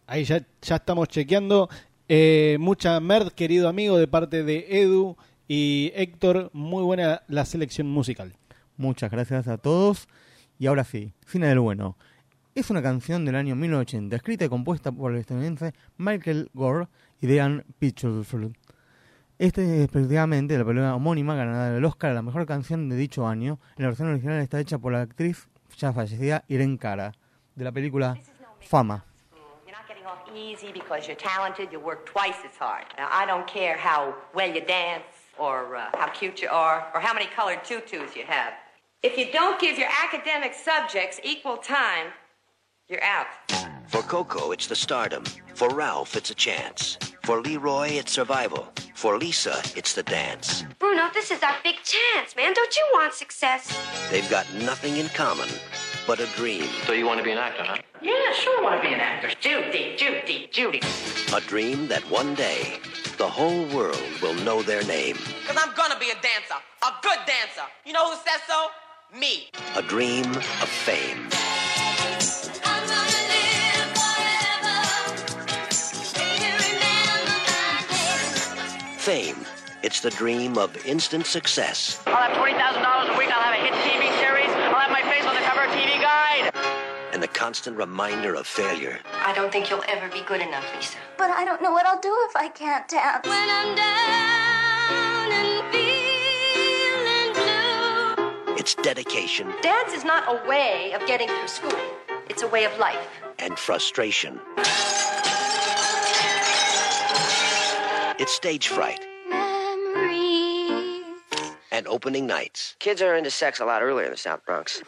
Ahí 0.07 0.23
ya, 0.23 0.47
ya 0.61 0.77
estamos 0.77 1.09
chequeando. 1.09 1.67
Eh, 2.07 2.55
mucha 2.57 2.97
merd, 3.01 3.33
querido 3.33 3.67
amigo, 3.67 3.97
de 3.97 4.07
parte 4.07 4.45
de 4.45 4.65
Edu 4.69 5.17
y 5.49 5.91
Héctor. 5.93 6.51
Muy 6.53 6.83
buena 6.83 7.23
la 7.27 7.43
selección 7.43 7.87
musical. 7.87 8.31
Muchas 8.77 9.11
gracias 9.11 9.49
a 9.49 9.57
todos. 9.57 10.07
Y 10.57 10.67
ahora 10.67 10.85
sí, 10.85 11.11
Cine 11.27 11.47
del 11.47 11.59
Bueno. 11.59 11.97
Es 12.55 12.69
una 12.69 12.81
canción 12.81 13.25
del 13.25 13.35
año 13.35 13.53
1980, 13.57 14.15
escrita 14.15 14.45
y 14.45 14.49
compuesta 14.49 14.93
por 14.93 15.11
el 15.11 15.17
estadounidense 15.17 15.73
Michael 15.97 16.49
Gore 16.53 16.87
y 17.19 17.27
Dean 17.27 17.65
Pitchford. 17.77 18.53
Este 19.41 19.63
es 19.63 19.89
efectivamente 19.89 20.55
la 20.55 20.63
película 20.63 20.93
homónima 20.93 21.33
ganadora 21.33 21.71
del 21.71 21.83
Oscar 21.83 22.11
a 22.11 22.13
la 22.13 22.21
mejor 22.21 22.45
canción 22.45 22.87
de 22.89 22.95
dicho 22.95 23.25
año. 23.25 23.57
En 23.75 23.85
la 23.85 23.87
versión 23.87 24.09
original 24.09 24.39
está 24.39 24.59
hecha 24.59 24.77
por 24.77 24.91
la 24.93 25.01
actriz 25.01 25.47
ya 25.77 25.91
fallecida 25.91 26.43
Irene 26.47 26.77
Cara, 26.77 27.11
de 27.55 27.63
la 27.63 27.71
película 27.71 28.15
Fama. 28.59 29.03
You're 29.65 29.75
not 29.75 29.87
getting 29.87 30.05
off 30.05 30.19
easy 30.35 30.71
because 30.71 31.07
you're 31.07 31.17
talented. 31.17 31.71
You 31.71 31.79
work 31.79 32.05
twice 32.05 32.37
as 32.45 32.55
hard. 32.59 32.85
Now, 32.99 33.07
I 33.11 33.25
don't 33.25 33.47
care 33.47 33.75
how 33.75 34.13
well 34.35 34.47
you 34.47 34.61
dance 34.61 35.09
or 35.39 35.75
uh, 35.75 35.89
how 35.97 36.09
cute 36.09 36.39
you 36.39 36.49
are 36.51 36.85
or 36.93 37.01
how 37.01 37.11
many 37.11 37.25
colored 37.35 37.63
tutus 37.65 38.15
you 38.15 38.25
have. 38.27 38.53
If 39.01 39.17
you 39.17 39.31
don't 39.33 39.59
give 39.59 39.79
your 39.79 39.89
academic 40.05 40.53
subjects 40.53 41.19
equal 41.23 41.57
time, 41.57 42.13
you're 42.87 43.03
out. 43.03 43.25
For 43.87 44.03
Coco, 44.03 44.51
it's 44.51 44.67
the 44.67 44.75
stardom. 44.75 45.23
For 45.55 45.67
Ralph, 45.69 46.15
it's 46.15 46.29
a 46.29 46.35
chance. 46.35 46.99
For 47.31 47.39
Leroy, 47.39 47.91
it's 47.91 48.11
survival. 48.11 48.67
For 48.93 49.17
Lisa, 49.17 49.61
it's 49.73 49.93
the 49.93 50.03
dance. 50.03 50.65
Bruno, 50.79 51.07
this 51.13 51.31
is 51.31 51.41
our 51.41 51.55
big 51.63 51.75
chance, 51.75 52.35
man. 52.35 52.51
Don't 52.53 52.75
you 52.75 52.85
want 52.91 53.13
success? 53.13 53.71
They've 54.11 54.29
got 54.29 54.45
nothing 54.55 54.97
in 54.97 55.07
common 55.07 55.47
but 56.05 56.19
a 56.19 56.25
dream. 56.35 56.65
So 56.85 56.91
you 56.91 57.05
want 57.05 57.19
to 57.19 57.23
be 57.23 57.31
an 57.31 57.37
actor, 57.37 57.63
huh? 57.63 57.77
Yeah, 58.01 58.33
sure, 58.33 58.59
I 58.59 58.61
want 58.61 58.83
to 58.83 58.89
be 58.89 58.93
an 58.93 58.99
actor. 58.99 59.29
Judy, 59.39 59.95
Judy, 59.95 60.49
Judy. 60.51 60.81
A 61.33 61.39
dream 61.39 61.87
that 61.87 62.03
one 62.11 62.35
day 62.35 62.79
the 63.17 63.29
whole 63.29 63.63
world 63.67 64.03
will 64.21 64.35
know 64.43 64.61
their 64.61 64.83
name. 64.83 65.15
Because 65.15 65.55
I'm 65.55 65.73
gonna 65.73 65.97
be 65.97 66.09
a 66.09 66.15
dancer. 66.15 66.59
A 66.83 66.91
good 67.01 67.19
dancer. 67.25 67.63
You 67.85 67.93
know 67.93 68.11
who 68.11 68.17
says 68.27 68.41
so? 68.45 68.67
Me. 69.17 69.47
A 69.77 69.81
dream 69.81 70.29
of 70.35 70.67
fame. 70.67 71.29
Fame. 79.01 79.45
It's 79.81 80.01
the 80.01 80.11
dream 80.11 80.57
of 80.59 80.77
instant 80.85 81.25
success 81.25 81.99
I'll 82.05 82.15
have 82.15 82.37
$20,000 82.37 83.15
a 83.15 83.17
week. 83.17 83.29
I'll 83.31 83.41
have 83.41 83.55
a 83.55 83.63
hit 83.65 83.73
TV 83.81 84.03
series. 84.19 84.47
I'll 84.49 84.75
have 84.75 84.91
my 84.91 85.01
face 85.01 85.25
on 85.25 85.33
the 85.33 85.41
cover 85.41 85.63
of 85.63 85.71
TV 85.71 85.99
Guide. 85.99 86.51
and 87.11 87.21
the 87.23 87.27
constant 87.27 87.77
reminder 87.77 88.35
of 88.35 88.45
failure. 88.45 88.99
I 89.25 89.33
don't 89.33 89.51
think 89.51 89.71
you'll 89.71 89.83
ever 89.87 90.07
be 90.09 90.21
good 90.27 90.39
enough, 90.41 90.63
Lisa. 90.75 90.97
But 91.17 91.31
I 91.31 91.43
don't 91.45 91.63
know 91.63 91.71
what 91.71 91.87
I'll 91.87 91.99
do 91.99 92.15
if 92.29 92.35
I 92.35 92.49
can't 92.49 92.87
dance. 92.87 93.25
When 93.27 93.49
I'm 93.49 93.75
down 93.75 95.31
and 95.33 95.73
feeling 95.73 97.33
blue. 98.45 98.55
It's 98.55 98.75
dedication 98.75 99.51
Dance 99.63 99.93
is 99.93 100.05
not 100.05 100.23
a 100.29 100.47
way 100.47 100.93
of 100.93 101.03
getting 101.07 101.27
through 101.27 101.47
school. 101.47 101.79
It's 102.29 102.43
a 102.43 102.47
way 102.47 102.65
of 102.65 102.77
life. 102.77 103.07
and 103.39 103.57
frustration. 103.57 104.39
It's 108.21 108.33
stage 108.33 108.67
fright 108.67 108.99
and 111.71 111.87
opening 111.87 112.27
nights. 112.27 112.75
Kids 112.77 113.01
are 113.01 113.15
into 113.15 113.31
sex 113.31 113.59
a 113.59 113.65
lot 113.65 113.81
earlier 113.81 114.05
in 114.05 114.11
the 114.11 114.17
South 114.17 114.45
Bronx. 114.45 114.83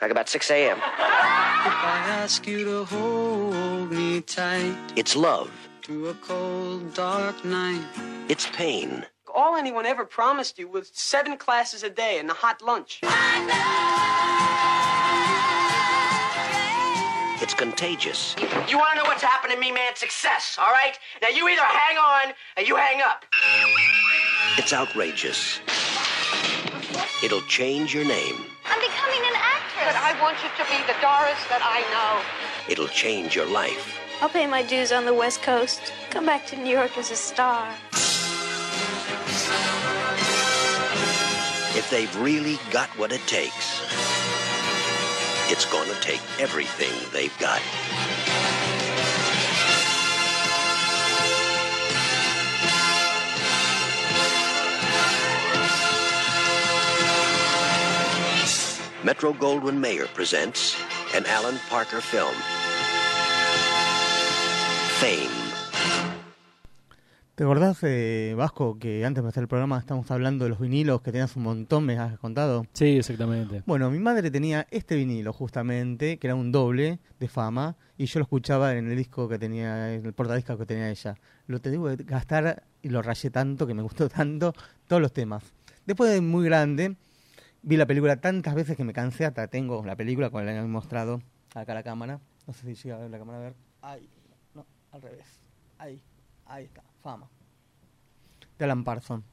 Like 0.00 0.10
about 0.10 0.30
6 0.30 0.50
a.m. 0.50 0.78
If 0.78 0.82
I 0.82 2.04
ask 2.08 2.46
you 2.46 2.64
to 2.64 2.84
hold 2.86 3.92
me 3.92 4.22
tight 4.22 4.74
It's 4.96 5.14
love. 5.14 5.50
through 5.84 6.08
a 6.08 6.14
cold, 6.14 6.94
dark 6.94 7.44
night. 7.44 7.84
It's 8.30 8.46
pain. 8.52 9.04
All 9.34 9.54
anyone 9.54 9.84
ever 9.84 10.06
promised 10.06 10.58
you 10.58 10.68
was 10.68 10.90
seven 10.94 11.36
classes 11.36 11.82
a 11.82 11.90
day 11.90 12.18
and 12.18 12.30
a 12.30 12.34
hot 12.34 12.62
lunch. 12.62 13.00
It's 17.48 17.54
contagious. 17.54 18.36
You 18.68 18.76
want 18.76 18.90
to 18.90 18.96
know 18.96 19.04
what's 19.04 19.22
happened 19.22 19.54
to 19.54 19.58
me, 19.58 19.72
man? 19.72 19.96
Success, 19.96 20.58
all 20.60 20.70
right? 20.70 20.98
Now 21.22 21.28
you 21.28 21.48
either 21.48 21.62
hang 21.62 21.96
on 21.96 22.34
or 22.58 22.62
you 22.62 22.76
hang 22.76 23.00
up. 23.00 23.24
It's 24.58 24.74
outrageous. 24.74 25.58
It'll 27.24 27.40
change 27.48 27.94
your 27.94 28.04
name. 28.04 28.44
I'm 28.66 28.78
becoming 28.80 29.20
an 29.20 29.32
actress. 29.34 29.86
But 29.86 29.96
I 29.96 30.14
want 30.20 30.36
you 30.42 30.50
to 30.58 30.70
be 30.70 30.76
the 30.86 30.92
Doris 31.00 31.40
that 31.48 31.62
I 31.64 31.80
know. 31.88 32.70
It'll 32.70 32.86
change 32.86 33.34
your 33.34 33.46
life. 33.46 33.98
I'll 34.20 34.28
pay 34.28 34.46
my 34.46 34.62
dues 34.62 34.92
on 34.92 35.06
the 35.06 35.14
West 35.14 35.40
Coast. 35.40 35.94
Come 36.10 36.26
back 36.26 36.44
to 36.48 36.56
New 36.56 36.68
York 36.68 36.98
as 36.98 37.10
a 37.10 37.16
star. 37.16 37.66
If 41.74 41.88
they've 41.90 42.14
really 42.20 42.58
got 42.70 42.90
what 42.98 43.10
it 43.10 43.26
takes, 43.26 43.77
it's 45.58 45.66
going 45.72 45.92
to 45.92 46.00
take 46.00 46.20
everything 46.38 46.92
they've 47.12 47.36
got. 47.40 47.60
Metro 59.04 59.32
Goldwyn 59.32 59.80
Mayer 59.80 60.06
presents 60.06 60.80
an 61.12 61.26
Alan 61.26 61.58
Parker 61.68 62.00
film. 62.00 62.34
Fame. 65.00 65.47
¿Te 67.38 67.44
acordás, 67.44 67.78
eh, 67.84 68.34
Vasco, 68.36 68.80
que 68.80 69.04
antes 69.04 69.22
de 69.22 69.28
hacer 69.28 69.44
el 69.44 69.48
programa 69.48 69.78
estamos 69.78 70.10
hablando 70.10 70.42
de 70.44 70.50
los 70.50 70.58
vinilos 70.58 71.02
que 71.02 71.12
tenías 71.12 71.36
un 71.36 71.44
montón, 71.44 71.84
me 71.84 71.96
has 71.96 72.18
contado? 72.18 72.66
Sí, 72.72 72.98
exactamente. 72.98 73.62
Bueno, 73.64 73.92
mi 73.92 74.00
madre 74.00 74.32
tenía 74.32 74.66
este 74.72 74.96
vinilo 74.96 75.32
justamente, 75.32 76.18
que 76.18 76.26
era 76.26 76.34
un 76.34 76.50
doble 76.50 76.98
de 77.20 77.28
fama, 77.28 77.76
y 77.96 78.06
yo 78.06 78.18
lo 78.18 78.24
escuchaba 78.24 78.74
en 78.74 78.90
el 78.90 78.96
disco 78.96 79.28
que 79.28 79.38
tenía, 79.38 79.94
en 79.94 80.04
el 80.04 80.12
portadiscos 80.14 80.58
que 80.58 80.66
tenía 80.66 80.90
ella. 80.90 81.14
Lo 81.46 81.60
tengo 81.60 81.96
que 81.96 82.02
gastar 82.02 82.64
y 82.82 82.88
lo 82.88 83.02
rayé 83.02 83.30
tanto, 83.30 83.68
que 83.68 83.74
me 83.74 83.82
gustó 83.82 84.08
tanto, 84.08 84.52
todos 84.88 85.00
los 85.00 85.12
temas. 85.12 85.44
Después 85.86 86.10
de 86.10 86.20
muy 86.20 86.44
grande, 86.44 86.96
vi 87.62 87.76
la 87.76 87.86
película 87.86 88.20
tantas 88.20 88.56
veces 88.56 88.76
que 88.76 88.82
me 88.82 88.92
cansé, 88.92 89.26
hasta 89.26 89.46
tengo 89.46 89.84
la 89.86 89.94
película 89.94 90.30
con 90.30 90.44
la 90.44 90.50
que 90.50 90.58
he 90.58 90.62
mostrado 90.62 91.22
acá 91.54 91.70
a 91.70 91.76
la 91.76 91.84
cámara. 91.84 92.18
No 92.48 92.52
sé 92.52 92.74
si 92.74 92.82
llega 92.82 92.96
a 92.96 92.98
ver 92.98 93.12
la 93.12 93.18
cámara 93.20 93.38
a 93.38 93.42
ver. 93.42 93.54
Ahí, 93.82 94.08
no, 94.56 94.66
al 94.90 95.02
revés. 95.02 95.40
Ahí, 95.78 96.02
ahí 96.44 96.64
está, 96.64 96.82
fama. 97.08 97.30
De 98.58 98.64
Alan 98.66 98.84
Parson. 98.84 99.24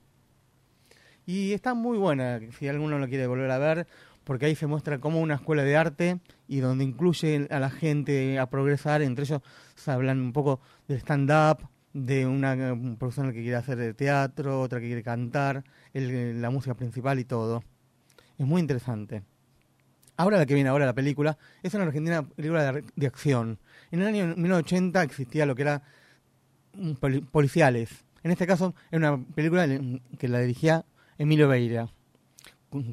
Y 1.25 1.51
está 1.51 1.73
muy 1.73 1.97
buena, 1.97 2.39
si 2.57 2.67
alguno 2.69 2.99
lo 2.99 3.07
quiere 3.09 3.27
volver 3.27 3.51
a 3.51 3.57
ver, 3.57 3.87
porque 4.23 4.45
ahí 4.45 4.55
se 4.55 4.65
muestra 4.67 4.99
como 4.99 5.19
una 5.19 5.35
escuela 5.35 5.63
de 5.63 5.75
arte 5.75 6.19
y 6.47 6.59
donde 6.59 6.85
incluye 6.85 7.47
a 7.49 7.59
la 7.59 7.69
gente 7.69 8.39
a 8.39 8.49
progresar, 8.49 9.01
entre 9.01 9.25
ellos 9.25 9.41
se 9.75 9.91
hablan 9.91 10.21
un 10.21 10.31
poco 10.31 10.61
del 10.87 10.99
stand-up, 10.99 11.67
de 11.93 12.25
una 12.25 12.55
persona 12.97 13.33
que 13.33 13.41
quiere 13.41 13.55
hacer 13.57 13.77
de 13.77 13.93
teatro, 13.93 14.61
otra 14.61 14.79
que 14.79 14.85
quiere 14.87 15.03
cantar, 15.03 15.63
el- 15.93 16.41
la 16.41 16.49
música 16.51 16.75
principal 16.75 17.19
y 17.19 17.25
todo. 17.25 17.61
Es 18.37 18.45
muy 18.45 18.61
interesante. 18.61 19.23
Ahora 20.17 20.37
la 20.37 20.45
que 20.45 20.53
viene 20.53 20.69
ahora 20.69 20.85
la 20.85 20.93
película 20.93 21.37
es 21.61 21.73
una 21.73 21.83
argentina 21.85 22.23
película 22.23 22.71
de, 22.71 22.83
de 22.95 23.07
acción. 23.07 23.59
En 23.91 24.01
el 24.01 24.07
año 24.07 24.27
1980 24.27 25.03
existía 25.03 25.45
lo 25.45 25.55
que 25.55 25.63
era 25.63 25.81
policiales. 27.31 28.05
En 28.23 28.31
este 28.31 28.47
caso 28.47 28.73
era 28.91 29.13
una 29.13 29.23
película 29.35 29.67
que 30.17 30.27
la 30.27 30.39
dirigía 30.39 30.85
Emilio 31.17 31.47
Beira. 31.47 31.89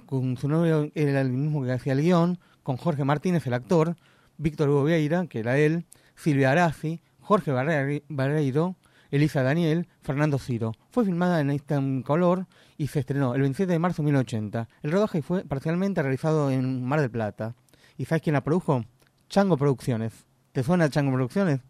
Con, 0.07 0.37
su 0.37 0.49
novio 0.49 0.91
era 0.95 1.21
el 1.21 1.31
mismo 1.31 1.65
que 1.65 1.73
hacía 1.73 1.95
el 1.95 2.03
guion, 2.03 2.39
con 2.63 2.77
Jorge 2.77 3.05
Martínez, 3.05 3.47
el 3.47 3.55
actor, 3.55 3.97
Víctor 4.39 4.69
Hugo 4.69 4.85
Vieira, 4.85 5.27
que 5.27 5.41
era 5.41 5.59
él, 5.59 5.87
Silvia 6.15 6.53
Arazi, 6.53 7.01
Jorge 7.21 7.51
Barre- 7.53 8.05
Barreiro, 8.09 8.77
Elisa 9.11 9.43
Daniel, 9.43 9.89
Fernando 10.03 10.39
Ciro. 10.39 10.73
Fue 10.91 11.05
filmada 11.05 11.41
en 11.41 11.51
Instant 11.51 12.05
Color 12.07 12.47
y 12.79 12.87
se 12.89 13.01
estrenó 13.01 13.35
el 13.35 13.41
27 13.43 13.73
de 13.73 13.79
marzo 13.79 14.03
de 14.03 14.07
1980. 14.07 14.69
El 14.83 14.93
rodaje 14.93 15.23
fue 15.23 15.45
parcialmente 15.45 16.01
realizado 16.03 16.51
en 16.51 16.85
Mar 16.85 17.01
del 17.01 17.11
Plata. 17.11 17.55
¿Y 17.99 18.05
sabes 18.05 18.23
quién 18.23 18.35
la 18.35 18.45
produjo? 18.45 18.85
Chango 19.29 19.57
Producciones. 19.57 20.13
¿Te 20.53 20.63
suena 20.63 20.89
Chango 20.89 21.13
Producciones? 21.13 21.61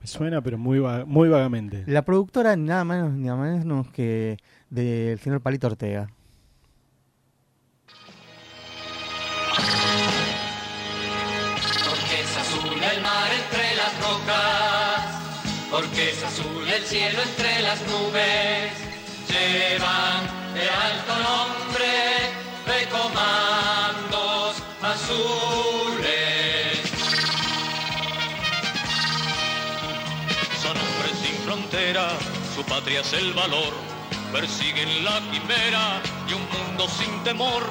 Me 0.00 0.06
suena, 0.06 0.40
pero 0.42 0.56
muy, 0.58 0.78
va- 0.78 1.04
muy 1.04 1.28
vagamente. 1.28 1.84
La 1.86 2.02
productora 2.04 2.56
nada 2.56 2.84
menos 2.84 3.12
ni 3.12 3.24
nada 3.28 3.36
menos 3.42 3.88
que 3.90 4.38
del 4.70 5.18
señor 5.20 5.40
Palito 5.42 5.66
Ortega. 5.66 6.08
Porque 11.88 12.20
es 12.22 12.36
azul 12.36 12.72
el 12.82 13.02
mar 13.02 13.30
entre 13.42 13.74
las 13.76 13.92
rocas, 14.00 15.00
porque 15.70 16.10
es 16.10 16.22
azul 16.24 16.66
el 16.68 16.82
cielo 16.82 17.18
entre 17.22 17.60
las 17.62 17.80
nubes. 17.82 18.72
Llevan 19.28 20.22
de 20.54 20.64
alto 20.68 21.14
nombre 21.28 21.92
de 22.66 22.88
comandos 22.88 24.62
azules. 24.82 25.69
Su 32.54 32.64
patria 32.64 33.00
es 33.00 33.12
el 33.12 33.32
valor. 33.32 33.72
Persiguen 34.32 35.04
la 35.04 35.20
quimera 35.30 36.02
y 36.28 36.32
un 36.32 36.42
mundo 36.50 36.88
sin 36.88 37.22
temor. 37.22 37.62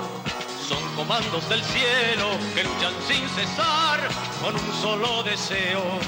Son 0.68 0.82
comandos 0.96 1.50
del 1.50 1.62
cielo 1.62 2.30
que 2.56 2.64
luchan 2.64 2.94
sin 3.08 3.28
cesar 3.30 4.00
con 4.42 4.56
un 4.56 4.82
solo 4.82 5.24
deseo, 5.24 6.00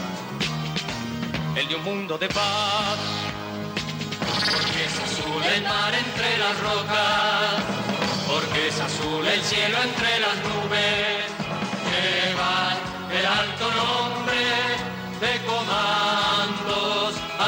el 1.55 1.67
de 1.67 1.75
un 1.75 1.83
mundo 1.83 2.17
de 2.17 2.29
paz. 2.29 2.99
Porque 4.19 4.85
es 4.85 4.99
azul 4.99 5.43
el 5.43 5.63
mar 5.63 5.93
entre 5.93 6.37
las 6.37 6.59
rocas, 6.61 7.63
porque 8.25 8.67
es 8.69 8.79
azul 8.79 9.27
el 9.27 9.41
cielo 9.41 9.77
entre 9.83 10.19
las 10.19 10.35
nubes. 10.47 11.25
Llevan 11.91 12.77
el 13.11 13.25
alto 13.25 13.69
nombre 13.73 14.45
de 15.19 15.45
comandos 15.45 16.10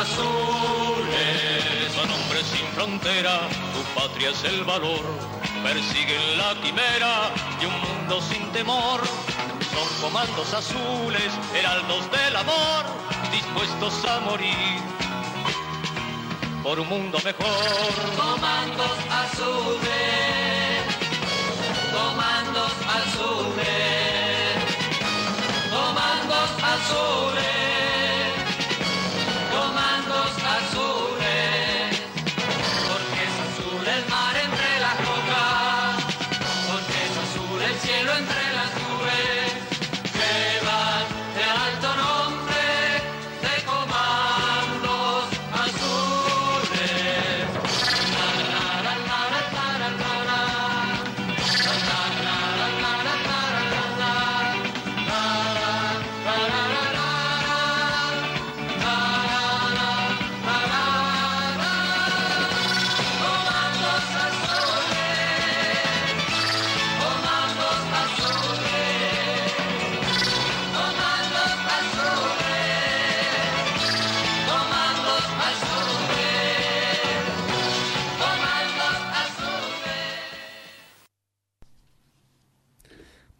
azules. 0.02 1.92
Son 1.96 2.10
hombres 2.10 2.46
sin 2.48 2.68
frontera, 2.74 3.48
tu 3.74 3.82
patria 4.00 4.30
es 4.32 4.44
el 4.44 4.64
valor. 4.64 5.04
Persiguen 5.64 6.38
la 6.38 6.56
quimera 6.62 7.32
de 7.60 7.68
un 7.68 7.80
mundo 7.80 8.22
sin 8.22 8.52
temor. 8.52 9.02
Son 9.74 9.88
comandos 10.02 10.54
azules, 10.54 11.32
heraldos 11.56 12.10
del 12.12 12.36
amor, 12.36 12.86
dispuestos 13.32 14.06
a 14.06 14.20
morir 14.20 14.82
por 16.64 16.80
un 16.80 16.88
mundo 16.88 17.20
mejor. 17.24 17.94
Comandos 18.16 18.98
azules, 19.24 19.84
comandos 21.92 22.72
azules, 23.00 24.56
comandos 25.72 26.50
azules, 26.64 27.23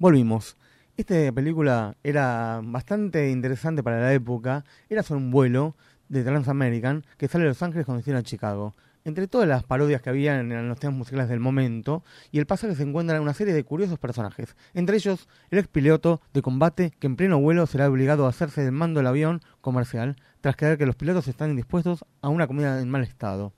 Volvimos. 0.04 0.58
Esta 0.98 1.32
película 1.32 1.96
era 2.04 2.60
bastante 2.62 3.32
interesante 3.32 3.84
para 3.84 4.02
la 4.02 4.12
época. 4.12 4.66
Era 4.90 5.02
sobre 5.02 5.22
un 5.22 5.32
vuelo 5.32 5.78
de 6.10 6.26
Transamerican 6.26 7.06
que 7.18 7.30
sale 7.30 7.46
de 7.46 7.52
Los 7.52 7.64
Ángeles 7.64 7.86
con 7.86 7.96
destino 7.96 8.18
a 8.18 8.22
Chicago. 8.22 8.74
Entre 9.06 9.30
todas 9.30 9.48
las 9.48 9.64
parodias 9.64 10.02
que 10.02 10.10
había 10.10 10.38
en 10.42 10.68
los 10.68 10.78
temas 10.78 10.98
musicales 10.98 11.30
del 11.30 11.40
momento, 11.40 12.04
y 12.34 12.40
el 12.40 12.46
pasaje 12.46 12.76
se 12.76 12.84
encuentra 12.84 13.22
una 13.22 13.34
serie 13.34 13.54
de 13.54 13.64
curiosos 13.64 13.98
personajes. 13.98 14.58
Entre 14.74 14.98
ellos, 14.98 15.30
el 15.52 15.60
ex 15.60 15.70
piloto 15.70 16.20
de 16.34 16.42
combate 16.42 16.92
que 17.00 17.08
en 17.08 17.16
pleno 17.16 17.40
vuelo 17.40 17.66
será 17.66 17.88
obligado 17.88 18.26
a 18.26 18.30
hacerse 18.30 18.62
del 18.62 18.74
mando 18.74 19.00
del 19.00 19.08
avión 19.08 19.40
comercial 19.62 20.18
tras 20.42 20.58
creer 20.58 20.78
que 20.78 20.86
los 20.86 20.98
pilotos 20.98 21.30
están 21.30 21.52
indispuestos 21.52 22.04
a 22.22 22.28
una 22.28 22.46
comida 22.46 22.82
en 22.82 22.90
mal 22.90 23.04
estado. 23.04 23.54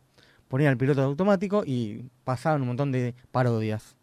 Ponían 0.48 0.74
el 0.74 0.78
piloto 0.78 1.02
automático 1.02 1.64
y 1.66 2.12
pasaban 2.24 2.62
un 2.62 2.68
montón 2.68 2.92
de 2.92 3.16
parodias. 3.32 3.96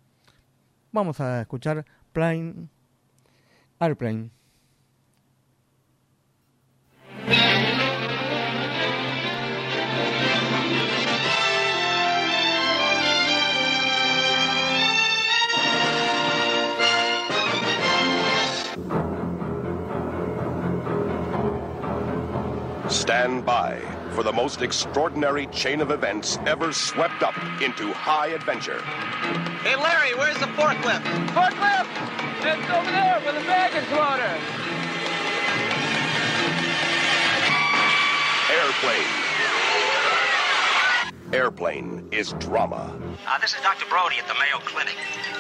Vamos 0.91 1.21
a 1.21 1.41
escuchar 1.41 1.87
Plane 2.13 2.69
Airplane. 3.81 4.31
Stand 22.89 23.45
by 23.45 23.92
for 24.13 24.23
the 24.23 24.33
most 24.33 24.61
extraordinary 24.63 25.47
chain 25.49 25.81
of 25.81 25.91
events 25.91 26.39
ever 26.47 26.73
swept 26.73 27.23
up 27.23 27.37
into 27.63 27.93
high 27.93 28.29
adventure. 28.29 28.81
Hey, 29.63 29.77
Larry, 29.77 30.15
where's 30.15 30.39
the 30.39 30.47
forklift? 30.47 31.03
Forklift! 31.29 31.89
It's 32.45 32.71
over 32.71 32.91
there 32.91 33.23
with 33.25 33.35
the 33.37 33.47
baggage 33.47 33.89
loader. 33.91 34.39
Airplane. 38.53 39.22
Airplane 41.33 42.07
is 42.11 42.35
drama. 42.35 42.95
Uh, 43.27 43.39
this 43.39 43.55
is 43.55 43.61
Dr. 43.63 43.87
Brody 43.89 44.17
at 44.19 44.29
the 44.29 44.35
Mayo 44.35 44.59
Clinic. 44.67 44.95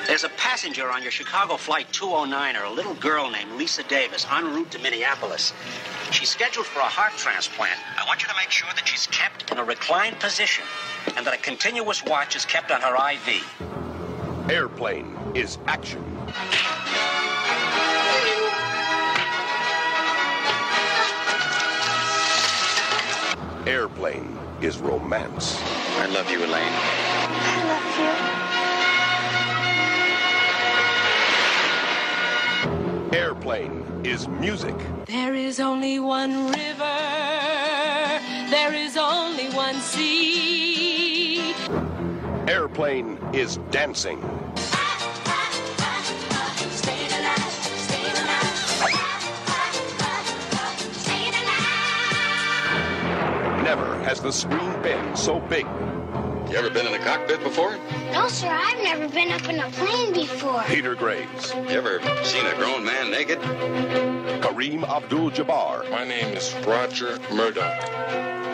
There's 0.07 0.25
a 0.25 0.31
passenger 0.31 0.91
on 0.91 1.03
your 1.03 1.11
Chicago 1.11 1.59
Flight 1.59 1.87
209, 1.93 2.57
or 2.57 2.65
a 2.65 2.71
little 2.71 2.95
girl 2.95 3.29
named 3.31 3.53
Lisa 3.59 3.83
Davis, 3.83 4.27
en 4.33 4.55
route 4.55 4.71
to 4.71 4.79
Minneapolis. 4.79 5.53
She's 6.11 6.31
scheduled 6.31 6.65
for 6.65 6.81
a 6.81 6.85
heart 6.85 7.13
transplant. 7.19 7.79
I 8.01 8.07
want 8.07 8.23
you 8.23 8.29
to 8.29 8.35
make 8.41 8.51
sure 8.51 8.71
that 8.75 8.89
she's 8.89 9.07
kept 9.09 9.53
in 9.53 9.59
a 9.59 9.65
reclined 9.65 10.19
position 10.19 10.65
and 11.15 11.27
that 11.27 11.35
a 11.35 11.39
continuous 11.39 12.03
watch 12.07 12.37
is 12.37 12.47
kept 12.47 12.71
on 12.71 12.81
her 12.81 12.97
IV. 13.13 14.51
Airplane 14.51 15.15
is 15.35 15.59
action. 15.67 16.03
Airplane 23.67 24.42
is 24.63 24.79
romance. 24.79 25.61
I 25.99 26.07
love 26.07 26.31
you, 26.31 26.39
Elaine. 26.39 26.73
I 26.73 27.65
love 27.69 27.99
you. 33.13 33.19
Airplane 33.19 33.85
is 34.05 34.29
music. 34.29 34.77
There 35.07 35.35
is 35.35 35.59
only 35.59 35.99
one 35.99 36.47
river, 36.53 36.99
there 38.51 38.73
is 38.73 38.97
only 38.97 39.49
one 39.51 39.75
sea. 39.81 41.55
Airplane 42.47 43.19
is 43.33 43.59
dancing. 43.71 44.23
Never 54.13 54.25
has 54.25 54.43
the 54.43 54.47
screen 54.47 54.83
been 54.83 55.17
so 55.17 55.41
big. 55.41 55.65
You 56.51 56.59
ever 56.59 56.69
been 56.69 56.87
in 56.87 56.93
a 56.93 56.99
cockpit 56.99 57.43
before? 57.43 57.79
No, 58.13 58.29
sir, 58.29 58.47
I've 58.47 58.83
never 58.83 59.09
been 59.09 59.33
up 59.33 59.49
in 59.49 59.59
a 59.59 59.71
plane 59.71 60.13
before. 60.13 60.63
Peter 60.65 60.95
Graves, 60.95 61.55
You 61.55 61.79
ever 61.79 61.99
seen 62.23 62.45
a 62.45 62.55
grown 62.57 62.85
man 62.85 63.11
naked? 63.11 63.39
Kareem 64.43 64.87
Abdul-Jabbar, 64.87 65.91
My 65.91 66.05
name 66.05 66.37
is 66.37 66.55
Roger 66.67 67.19
Murdoch. 67.33 67.89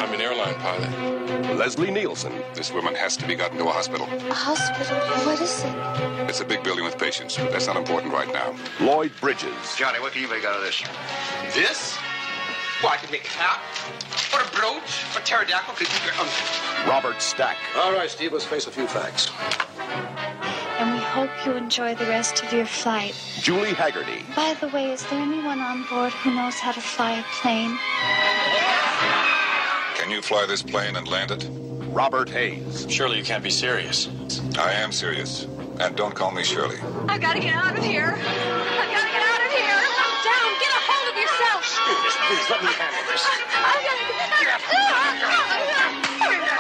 I'm 0.01 0.15
an 0.15 0.21
airline 0.21 0.55
pilot. 0.61 1.57
Leslie 1.57 1.91
Nielsen, 1.91 2.33
This 2.55 2.71
woman 2.73 2.95
has 2.95 3.17
to 3.17 3.27
be 3.27 3.35
gotten 3.35 3.59
to 3.59 3.65
a 3.65 3.73
hospital. 3.73 4.07
A 4.07 4.33
hospital? 4.33 4.97
What 5.27 5.41
is 5.41 5.65
it? 5.65 6.29
It's 6.31 6.41
a 6.41 6.45
big 6.45 6.63
building 6.63 6.85
with 6.85 6.97
patients. 6.99 7.37
but 7.37 7.51
That's 7.51 7.67
not 7.67 7.77
important 7.77 8.13
right 8.13 8.33
now. 8.33 8.55
Lloyd 8.79 9.11
Bridges, 9.21 9.75
Johnny, 9.77 9.99
what 9.99 10.13
can 10.13 10.23
you 10.23 10.31
make 10.31 10.45
out 10.45 10.55
of 10.55 10.63
this? 10.63 10.85
This? 11.53 11.99
Well, 12.83 12.93
I 12.93 12.97
could 12.97 13.11
make 13.11 13.25
a 13.25 13.29
cap, 13.29 13.61
or 14.33 14.41
a 14.41 14.47
brooch, 14.55 15.05
or 15.17 15.21
pterodactyl. 15.23 15.75
Could 15.75 15.89
you, 15.89 16.11
um, 16.21 16.29
Robert 16.89 17.21
Stack, 17.21 17.57
All 17.77 17.93
right, 17.93 18.09
Steve, 18.09 18.33
let's 18.33 18.45
face 18.45 18.69
a 18.69 18.71
few 18.71 18.87
facts. 18.87 19.29
And 20.79 20.93
we 20.95 21.01
hope 21.01 21.31
you 21.45 21.53
enjoy 21.55 21.97
the 21.97 22.07
rest 22.07 22.45
of 22.45 22.53
your 22.53 22.67
flight. 22.67 23.17
Julie 23.41 23.75
Haggerty, 23.75 24.25
By 24.37 24.55
the 24.61 24.69
way, 24.69 24.93
is 24.93 25.03
there 25.11 25.19
anyone 25.19 25.59
on 25.59 25.85
board 25.91 26.13
who 26.13 26.33
knows 26.33 26.55
how 26.55 26.71
to 26.71 26.81
fly 26.81 27.19
a 27.19 27.23
plane? 27.43 27.77
Can 29.97 30.13
you 30.13 30.23
fly 30.23 30.47
this 30.47 30.63
plane 30.63 30.95
and 30.95 31.09
land 31.09 31.33
it? 31.33 31.49
Robert 31.91 32.29
Hayes, 32.29 32.87
Surely 32.89 33.19
you 33.19 33.25
can't 33.25 33.43
be 33.43 33.51
serious. 33.51 34.09
I 34.57 34.73
am 34.73 34.93
serious. 34.93 35.49
And 35.81 35.97
don't 35.97 36.15
call 36.15 36.31
me 36.31 36.45
Shirley. 36.45 36.79
I've 37.09 37.21
got 37.21 37.35
to 37.35 37.41
get 37.41 37.55
out 37.55 37.77
of 37.77 37.83
here. 37.85 38.15
I've 38.17 38.25
got 38.25 38.85
to 38.85 38.89
get 38.89 38.95
out 38.95 38.95
of 38.95 39.03
here. 39.03 39.08
Please, 42.29 42.45
let 42.51 42.61
me 42.61 42.69
handle 42.77 43.05
this. 43.09 43.25
I've 43.25 43.81
got 43.89 43.97
to 43.97 44.05
get 44.13 44.61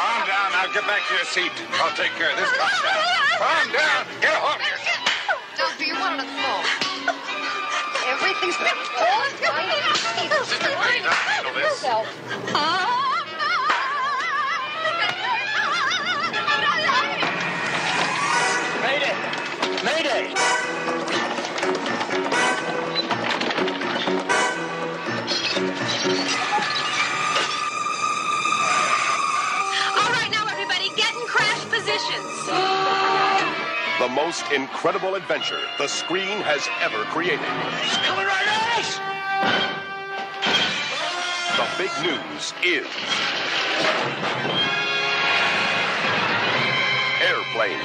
Calm 0.00 0.24
down. 0.24 0.48
Now 0.56 0.64
get 0.72 0.80
back 0.88 1.04
to 1.08 1.12
your 1.12 1.28
seat. 1.28 1.52
I'll 1.76 1.92
take 1.92 2.16
care 2.16 2.32
of 2.32 2.40
this. 2.40 2.48
Calm 2.56 2.72
down. 2.80 3.04
Calm 3.36 3.68
down. 3.76 4.08
Get 4.24 4.32
a 4.32 4.40
hold 4.40 4.56
of 4.56 4.64
yourself. 4.64 5.04
Doctor, 5.60 5.84
you 5.84 5.92
wanted 6.00 6.24
to 6.24 6.28
fall. 6.40 6.64
Everything's 8.08 8.56
been 8.56 8.80
Sister, 10.48 10.72
please, 10.72 11.04
handle 11.04 11.52
this. 11.52 11.84
The 33.98 34.08
most 34.08 34.52
incredible 34.52 35.16
adventure 35.16 35.60
the 35.76 35.88
screen 35.88 36.38
has 36.42 36.68
ever 36.80 37.02
created. 37.10 37.40
Coming 38.06 38.26
right 38.26 38.46
at 38.46 38.78
us! 38.78 39.00
The 41.58 41.66
big 41.82 41.90
news 42.04 42.54
is 42.62 42.86
Airplane. 47.20 47.80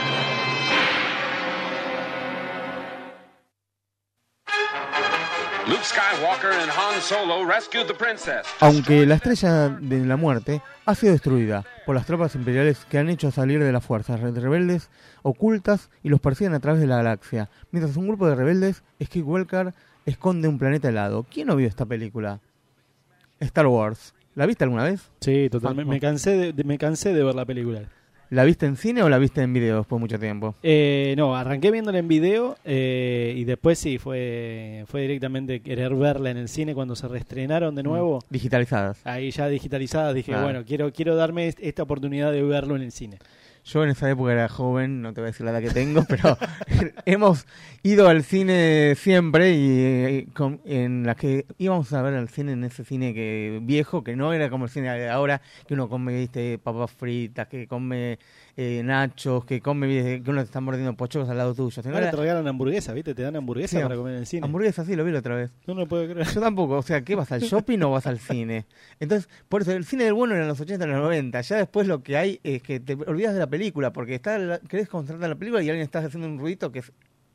Aunque 8.60 9.06
la 9.06 9.15
estrella 9.15 9.69
de 9.69 10.06
la 10.06 10.15
muerte 10.17 10.62
ha 10.86 10.96
sido 10.96 11.13
destruida 11.13 11.63
por 11.86 11.96
las 11.96 12.06
tropas 12.06 12.36
imperiales 12.36 12.86
que 12.89 12.98
han 12.98 13.10
hecho 13.10 13.32
salir 13.32 13.62
de 13.63 13.72
las 13.72 13.84
fuerzas 13.86 14.19
re- 14.19 14.32
rebeldes 14.32 14.89
ocultas 15.22 15.89
y 16.02 16.10
los 16.10 16.19
persiguen 16.22 16.54
a 16.54 16.60
través 16.60 16.80
de 16.82 16.88
la 16.88 16.98
galaxia, 16.98 17.50
mientras 17.72 17.98
un 17.98 18.08
grupo 18.08 18.28
de 18.28 18.36
rebeldes, 18.36 18.84
Skywalker, 19.04 19.74
esconde 20.06 20.48
un 20.48 20.58
planeta 20.60 20.89
helado. 20.89 21.26
¿Quién 21.32 21.48
no 21.48 21.56
vio 21.56 21.67
esta 21.67 21.86
película? 21.86 22.39
Star 23.39 23.67
Wars. 23.67 24.13
¿La 24.36 24.46
viste 24.46 24.63
alguna 24.63 24.86
vez? 24.86 25.12
Sí, 25.22 25.48
totalmente. 25.50 25.89
Me 25.89 26.00
cansé 26.00 26.32
de, 26.38 26.54
de- 26.54 26.63
me 26.63 26.78
cansé 26.78 27.13
de 27.13 27.24
ver 27.24 27.36
la 27.36 27.46
película. 27.46 27.82
¿La 28.34 28.46
viste 28.46 28.65
en 28.65 28.78
cine 28.78 29.04
o 29.04 29.10
la 29.10 29.19
viste 29.19 29.43
en 29.43 29.54
video 29.54 29.78
después 29.78 30.00
de 30.00 30.02
mucho 30.02 30.17
tiempo? 30.19 30.56
Eh, 30.63 31.13
no, 31.17 31.36
arranqué 31.36 31.69
viéndola 31.69 32.00
en 32.00 32.08
video 32.08 32.56
eh, 32.65 33.36
y 33.38 33.43
después 33.43 33.78
sí, 33.78 34.00
fue, 34.00 34.86
fue 34.88 35.02
directamente 35.02 35.60
querer 35.62 35.93
verla 35.93 36.32
en 36.32 36.38
el 36.38 36.50
cine 36.50 36.74
cuando 36.74 36.96
se 36.96 37.08
reestrenaron 37.08 37.76
de 37.76 37.84
nuevo. 37.84 38.17
Mm, 38.30 38.34
Digitalizadas. 38.34 39.00
Ahí 39.04 39.30
ya 39.30 39.48
digitalizadas 39.50 40.15
dije, 40.15 40.32
Claro. 40.32 40.46
bueno, 40.46 40.63
quiero 40.65 40.91
quiero 40.91 41.15
darme 41.15 41.48
est- 41.48 41.60
esta 41.62 41.84
oportunidad 41.84 42.32
de 42.32 42.41
verlo 42.41 42.76
en 42.76 42.82
el 42.82 42.91
cine. 42.91 43.19
Yo 43.65 43.84
en 43.84 43.91
esa 43.91 44.10
época 44.10 44.34
era 44.34 44.49
joven, 44.49 45.02
no 45.02 45.13
te 45.13 45.21
voy 45.21 45.28
a 45.30 45.32
decir 45.32 45.45
la 45.45 45.52
edad 45.52 45.62
que 45.62 45.69
tengo, 45.71 46.04
pero 46.10 46.38
hemos 47.06 47.45
ido 47.82 48.10
al 48.10 48.23
cine 48.23 48.93
siempre 48.95 49.54
y 49.54 49.80
eh, 49.80 50.28
con- 50.34 50.60
en 50.65 51.06
las 51.06 51.15
que 51.15 51.45
íbamos 51.58 51.93
a 51.93 52.02
ver 52.02 52.13
al 52.15 52.28
cine 52.30 52.52
en 52.54 52.65
ese 52.65 52.84
cine 52.84 53.13
que 53.13 53.60
viejo, 53.63 54.04
que 54.04 54.15
no 54.17 54.34
era 54.34 54.49
como 54.49 54.65
el 54.65 54.71
cine 54.71 54.91
de 54.91 55.10
ahora, 55.10 55.41
que 55.65 55.76
uno 55.76 55.88
come, 55.88 56.13
viste, 56.13 56.58
papas 56.60 56.91
fritas, 56.91 57.47
que 57.47 57.67
come 57.67 58.19
eh, 58.55 58.81
nachos, 58.83 59.45
que 59.45 59.61
come, 59.61 60.21
que 60.23 60.29
uno 60.29 60.41
te 60.41 60.45
está 60.45 60.61
mordiendo 60.61 60.93
pochocos 60.95 61.27
al 61.29 61.37
lado 61.37 61.55
tuyo. 61.55 61.81
Ahora 61.85 61.97
era- 61.99 62.11
te 62.11 62.17
regalan 62.17 62.47
hamburguesa, 62.47 62.93
¿viste? 62.93 63.15
Te 63.15 63.23
dan 63.23 63.35
hamburguesa 63.35 63.77
Sí, 63.77 63.83
para 63.83 63.95
comer 63.95 64.13
en 64.13 64.19
el 64.19 64.25
cine. 64.27 64.45
Hamburguesa, 64.45 64.85
sí, 64.85 64.95
lo 64.95 65.03
vi 65.03 65.11
la 65.11 65.19
otra 65.19 65.35
vez. 65.35 65.51
No 65.65 65.73
lo 65.73 65.87
puedo 65.87 66.07
creer. 66.07 66.27
Yo 66.27 66.39
tampoco, 66.39 66.77
o 66.77 66.81
sea, 66.83 67.01
¿qué 67.03 67.15
vas 67.15 67.31
al 67.31 67.41
shopping 67.41 67.79
o 67.81 67.91
vas 67.91 68.05
al 68.05 68.19
cine? 68.19 68.65
Entonces, 68.99 69.27
por 69.49 69.61
eso, 69.63 69.71
el 69.71 69.85
cine 69.85 70.03
del 70.03 70.13
bueno 70.13 70.33
era 70.35 70.43
en 70.43 70.49
los 70.49 70.59
80 70.59 70.85
y 70.85 70.89
los 70.89 70.99
90. 70.99 71.41
Ya 71.41 71.55
después 71.57 71.87
lo 71.87 72.03
que 72.03 72.15
hay 72.17 72.39
es 72.43 72.61
que 72.61 72.79
te 72.79 72.93
olvidas 72.93 73.33
de 73.33 73.39
la 73.39 73.47
película, 73.47 73.91
porque 73.91 74.15
está 74.15 74.37
la- 74.37 74.59
querés 74.59 74.87
concentrarte 74.87 75.25
en 75.25 75.29
la 75.31 75.35
película 75.37 75.63
y 75.63 75.69
alguien 75.69 75.83
está 75.83 75.99
haciendo 75.99 76.27
un 76.27 76.37
ruidito 76.37 76.71
que 76.71 76.79
es 76.79 76.91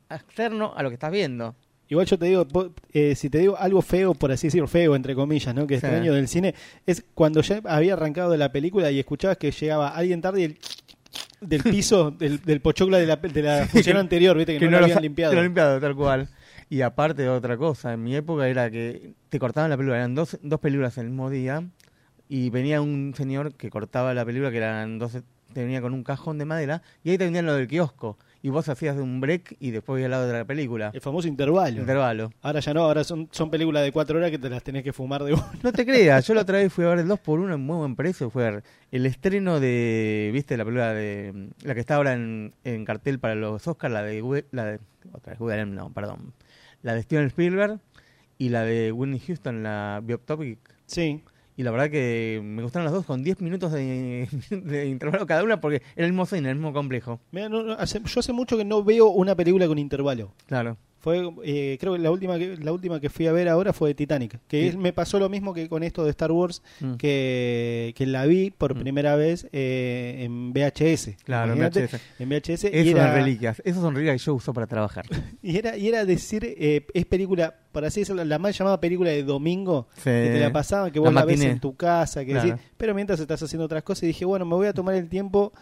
externo 0.09 0.73
a 0.75 0.83
lo 0.83 0.89
que 0.89 0.93
estás 0.95 1.11
viendo. 1.11 1.55
Igual 1.91 2.05
yo 2.05 2.19
te 2.19 2.27
digo, 2.27 2.45
eh, 2.93 3.15
si 3.15 3.31
te 3.31 3.39
digo 3.39 3.57
algo 3.57 3.81
feo, 3.81 4.13
por 4.13 4.31
así 4.31 4.45
decirlo, 4.47 4.67
feo 4.67 4.95
entre 4.95 5.15
comillas, 5.15 5.55
¿no? 5.55 5.65
Que 5.65 5.79
Sí. 5.79 5.85
extraño 5.87 6.13
del 6.13 6.27
cine, 6.27 6.53
es 6.85 7.03
cuando 7.15 7.41
ya 7.41 7.61
había 7.65 7.93
arrancado 7.93 8.29
de 8.29 8.37
la 8.37 8.51
película 8.51 8.91
y 8.91 8.99
escuchabas 8.99 9.37
que 9.37 9.49
llegaba 9.49 9.89
alguien 9.89 10.21
tarde 10.21 10.41
y 10.41 10.43
el 10.43 10.57
del 11.41 11.63
piso 11.63 12.11
del, 12.11 12.41
del 12.41 12.61
pochoclo 12.61 12.97
de 12.97 13.05
la, 13.05 13.15
de 13.17 13.41
la 13.41 13.65
función 13.67 13.97
anterior, 13.97 14.35
¿viste? 14.37 14.57
Que, 14.57 14.65
no, 14.65 14.71
lo 14.71 14.83
habían 14.85 14.97
ha- 14.97 15.01
limpiado. 15.01 15.33
lo 15.33 15.43
limpiado, 15.43 15.79
tal 15.79 15.95
cual. 15.95 16.27
Y 16.69 16.81
aparte 16.81 17.23
de 17.23 17.29
otra 17.29 17.57
cosa, 17.57 17.93
en 17.93 18.03
mi 18.03 18.15
época 18.15 18.47
era 18.47 18.69
que 18.69 19.13
te 19.29 19.39
cortaban 19.39 19.69
la 19.69 19.77
película, 19.77 19.97
eran 19.97 20.13
dos, 20.15 20.37
dos 20.43 20.59
películas 20.59 20.97
el 20.99 21.07
mismo 21.07 21.29
día 21.29 21.63
y 22.27 22.49
venía 22.51 22.81
un 22.81 23.13
señor 23.17 23.53
que 23.55 23.69
cortaba 23.71 24.13
la 24.13 24.23
película, 24.23 24.51
que 24.51 24.57
eran 24.57 24.99
dos, 24.99 25.13
te 25.53 25.63
venía 25.63 25.81
con 25.81 25.93
un 25.93 26.03
cajón 26.03 26.37
de 26.37 26.45
madera 26.45 26.83
y 27.03 27.09
ahí 27.09 27.17
te 27.17 27.23
vendían 27.23 27.47
lo 27.47 27.55
del 27.55 27.67
kiosco. 27.67 28.17
Y 28.41 28.49
vos 28.49 28.69
hacías 28.69 28.95
un 28.97 29.19
break 29.19 29.57
y 29.59 29.71
después 29.71 30.03
al 30.03 30.11
lado 30.11 30.27
de 30.27 30.33
la 30.33 30.45
película. 30.45 30.91
El 30.93 31.01
famoso 31.01 31.27
intervalo. 31.27 31.81
Intervalo. 31.81 32.31
Ahora 32.41 32.61
ya 32.61 32.73
no, 32.73 32.81
ahora 32.81 33.03
son, 33.03 33.27
son 33.31 33.49
películas 33.49 33.83
de 33.83 33.91
cuatro 33.91 34.17
horas 34.17 34.31
que 34.31 34.37
te 34.37 34.49
las 34.49 34.63
tenés 34.63 34.83
que 34.83 34.93
fumar 34.93 35.23
de 35.23 35.33
uno. 35.33 35.45
No 35.61 35.73
te 35.73 35.85
creas, 35.85 36.25
yo 36.25 36.33
la 36.33 36.41
otra 36.43 36.57
vez 36.57 36.71
fui 36.71 36.85
a 36.85 36.89
ver 36.89 36.99
el 36.99 37.07
2 37.07 37.19
por 37.19 37.39
1 37.39 37.55
en 37.55 37.61
muy 37.61 37.77
buen 37.77 37.95
precio. 37.95 38.29
Fue 38.29 38.47
a 38.47 38.51
ver 38.51 38.63
el 38.91 39.05
estreno 39.05 39.59
de, 39.59 40.29
¿viste? 40.33 40.55
La 40.55 40.63
película 40.63 40.93
de. 40.93 41.49
La 41.63 41.73
que 41.73 41.81
está 41.81 41.95
ahora 41.95 42.13
en, 42.13 42.53
en 42.63 42.85
cartel 42.85 43.19
para 43.19 43.35
los 43.35 43.67
Oscars, 43.67 43.93
la 43.93 44.03
de. 44.03 44.45
La 44.51 44.65
de 44.65 44.79
otra 45.11 45.33
vez, 45.33 45.41
Allen, 45.53 45.75
no, 45.75 45.91
perdón. 45.91 46.33
La 46.81 46.93
de 46.93 47.03
Steven 47.03 47.27
Spielberg 47.27 47.79
y 48.37 48.49
la 48.49 48.63
de 48.63 48.91
Whitney 48.91 49.19
Houston, 49.19 49.63
la 49.63 50.01
Biotopic. 50.03 50.59
Sí. 50.85 51.23
Y 51.59 51.63
la 51.63 51.71
verdad 51.71 51.89
que 51.89 52.39
me 52.41 52.63
gustaron 52.63 52.85
las 52.85 52.93
dos 52.93 53.05
con 53.05 53.21
10 53.21 53.41
minutos 53.41 53.73
de, 53.73 54.29
de 54.49 54.85
intervalo 54.87 55.27
cada 55.27 55.43
una 55.43 55.59
porque 55.59 55.81
era 55.97 56.05
el 56.07 56.13
mismo 56.13 56.25
cine, 56.25 56.49
el 56.51 56.55
mismo 56.55 56.71
complejo. 56.71 57.19
Mira, 57.31 57.49
no- 57.49 57.63
no, 57.63 57.73
hace- 57.73 57.99
yo 58.01 58.19
hace 58.21 58.31
mucho 58.31 58.55
que 58.57 58.63
no 58.63 58.81
veo 58.81 59.09
una 59.09 59.35
película 59.35 59.67
con 59.67 59.77
intervalo. 59.77 60.31
Claro. 60.45 60.77
Fue, 61.01 61.21
eh, 61.45 61.77
creo 61.79 61.93
que 61.93 61.99
la 61.99 62.11
última 62.11 62.37
que 62.37 62.57
la 62.57 62.73
última 62.73 62.99
que 62.99 63.09
fui 63.09 63.25
a 63.27 63.31
ver 63.31 63.47
ahora 63.47 63.71
fue 63.71 63.93
Titanic, 63.93 64.37
que 64.47 64.61
Sí. 64.63 64.67
es- 64.69 64.75
me 64.75 64.91
pasó 64.91 65.17
lo 65.17 65.29
mismo 65.29 65.53
que 65.53 65.69
con 65.69 65.81
esto 65.83 66.03
de 66.03 66.09
Star 66.09 66.31
Wars, 66.31 66.61
Mm. 66.81 66.95
que, 66.95 67.93
que 67.95 68.05
la 68.05 68.25
vi 68.25 68.51
por 68.51 68.77
primera 68.77 69.15
vez 69.15 69.47
eh, 69.53 70.17
en 70.25 70.51
VHS. 70.53 71.15
Claro, 71.23 71.53
en 71.53 71.59
VHS. 71.59 71.99
En 72.19 72.29
VHS. 72.29 72.65
Y 72.73 72.91
son 72.91 73.13
reliquias. 73.13 73.61
Esas 73.65 73.81
son 73.81 73.95
reliquias 73.95 74.19
que 74.21 74.25
yo 74.25 74.33
uso 74.35 74.53
para 74.53 74.67
trabajar. 74.67 75.05
y 75.41 75.57
era 75.57 75.77
y 75.77 75.87
era 75.87 76.03
decir 76.05 76.43
eh, 76.45 76.85
es 76.93 77.05
película, 77.05 77.55
por 77.71 77.85
así 77.85 78.01
decirlo, 78.01 78.23
la 78.25 78.37
mal 78.39 78.51
llamada 78.53 78.79
película 78.79 79.09
de 79.09 79.23
domingo, 79.23 79.87
Sí. 79.95 80.03
que 80.03 80.29
te 80.33 80.39
la 80.39 80.51
pasaban, 80.51 80.91
que 80.91 80.99
La 80.99 81.05
vos 81.05 81.13
la, 81.13 81.23
ves 81.25 81.37
matiné. 81.37 81.53
en 81.53 81.59
tu 81.59 81.75
casa, 81.75 82.25
que 82.25 82.31
Claro. 82.31 82.49
decís, 82.49 82.61
pero 82.77 82.93
mientras 82.93 83.19
estás 83.19 83.41
haciendo 83.41 83.65
otras 83.65 83.83
cosas, 83.83 84.03
y 84.03 84.07
dije, 84.07 84.25
bueno, 84.25 84.45
me 84.45 84.55
voy 84.55 84.67
a 84.67 84.73
tomar 84.73 84.95
el 84.95 85.07
tiempo 85.07 85.53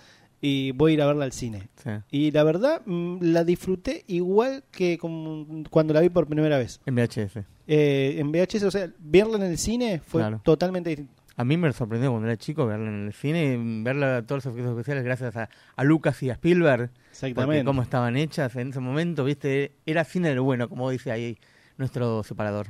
y 0.41 0.71
voy 0.71 0.91
a 0.91 0.93
ir 0.95 1.01
a 1.01 1.07
verla 1.07 1.25
al 1.25 1.31
cine. 1.31 1.69
Sí. 1.83 1.89
Y 2.11 2.31
la 2.31 2.43
verdad, 2.43 2.81
mm, 2.85 3.17
la 3.21 3.43
disfruté 3.43 4.03
igual 4.07 4.63
que 4.71 4.97
cuando 4.99 5.93
la 5.93 6.01
vi 6.01 6.09
por 6.09 6.27
primera 6.27 6.57
vez. 6.57 6.79
En 6.85 6.95
VHS. 6.95 7.43
Eh, 7.67 8.15
en 8.19 8.31
VHS, 8.31 8.63
o 8.63 8.71
sea, 8.71 8.89
verla 8.99 9.37
en 9.37 9.43
el 9.51 9.57
cine 9.57 9.99
fue 10.05 10.21
Claro. 10.21 10.41
totalmente 10.43 10.89
distinto. 10.91 11.13
A 11.39 11.43
mí 11.43 11.55
me 11.55 11.71
sorprendió 11.71 12.09
cuando 12.09 12.27
era 12.27 12.35
chico 12.37 12.65
verla 12.65 12.87
en 12.89 13.05
el 13.07 13.13
cine, 13.13 13.59
verla 13.83 14.23
todos 14.25 14.43
los 14.45 14.53
efectos 14.53 14.71
especiales 14.71 15.03
gracias 15.03 15.35
a, 15.35 15.49
a 15.75 15.83
Lucas 15.83 16.23
y 16.23 16.31
a 16.31 16.33
Spielberg. 16.33 16.89
Exactamente. 17.11 17.45
Porque 17.59 17.63
cómo 17.65 17.83
estaban 17.83 18.17
hechas 18.17 18.55
en 18.55 18.69
ese 18.69 18.79
momento, 18.79 19.23
viste, 19.23 19.73
era 19.85 20.03
cine 20.03 20.29
del 20.29 20.39
bueno, 20.41 20.67
como 20.67 20.89
dice 20.89 21.11
ahí 21.11 21.37
nuestro 21.77 22.23
separador. 22.23 22.67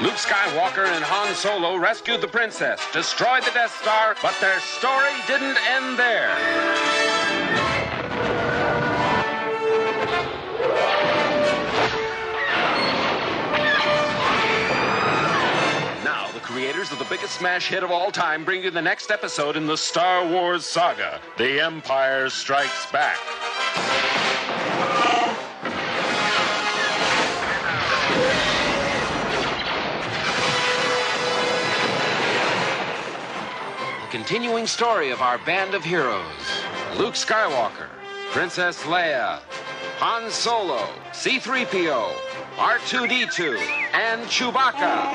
Luke 0.00 0.14
Skywalker 0.14 0.86
and 0.86 1.04
Han 1.04 1.34
Solo 1.36 1.76
rescued 1.76 2.20
the 2.20 2.26
princess, 2.26 2.80
destroyed 2.92 3.44
the 3.44 3.52
Death 3.52 3.80
Star, 3.80 4.16
but 4.20 4.34
their 4.40 4.58
story 4.58 5.12
didn't 5.28 5.56
end 5.70 5.96
there. 5.96 6.34
Now, 16.02 16.28
the 16.32 16.40
creators 16.40 16.90
of 16.90 16.98
the 16.98 17.06
biggest 17.08 17.38
smash 17.38 17.68
hit 17.68 17.84
of 17.84 17.92
all 17.92 18.10
time 18.10 18.44
bring 18.44 18.64
you 18.64 18.72
the 18.72 18.82
next 18.82 19.12
episode 19.12 19.56
in 19.56 19.66
the 19.66 19.76
Star 19.76 20.26
Wars 20.26 20.66
saga 20.66 21.20
The 21.38 21.60
Empire 21.60 22.28
Strikes 22.30 22.90
Back. 22.90 23.18
Continuing 34.14 34.64
story 34.64 35.10
of 35.10 35.20
our 35.20 35.38
band 35.38 35.74
of 35.74 35.82
heroes 35.82 36.22
Luke 36.96 37.14
Skywalker, 37.14 37.88
Princess 38.30 38.80
Leia, 38.84 39.40
Han 39.98 40.30
Solo, 40.30 40.86
C3PO, 41.10 42.12
R2D2, 42.54 43.58
and 43.92 44.22
Chewbacca. 44.26 45.10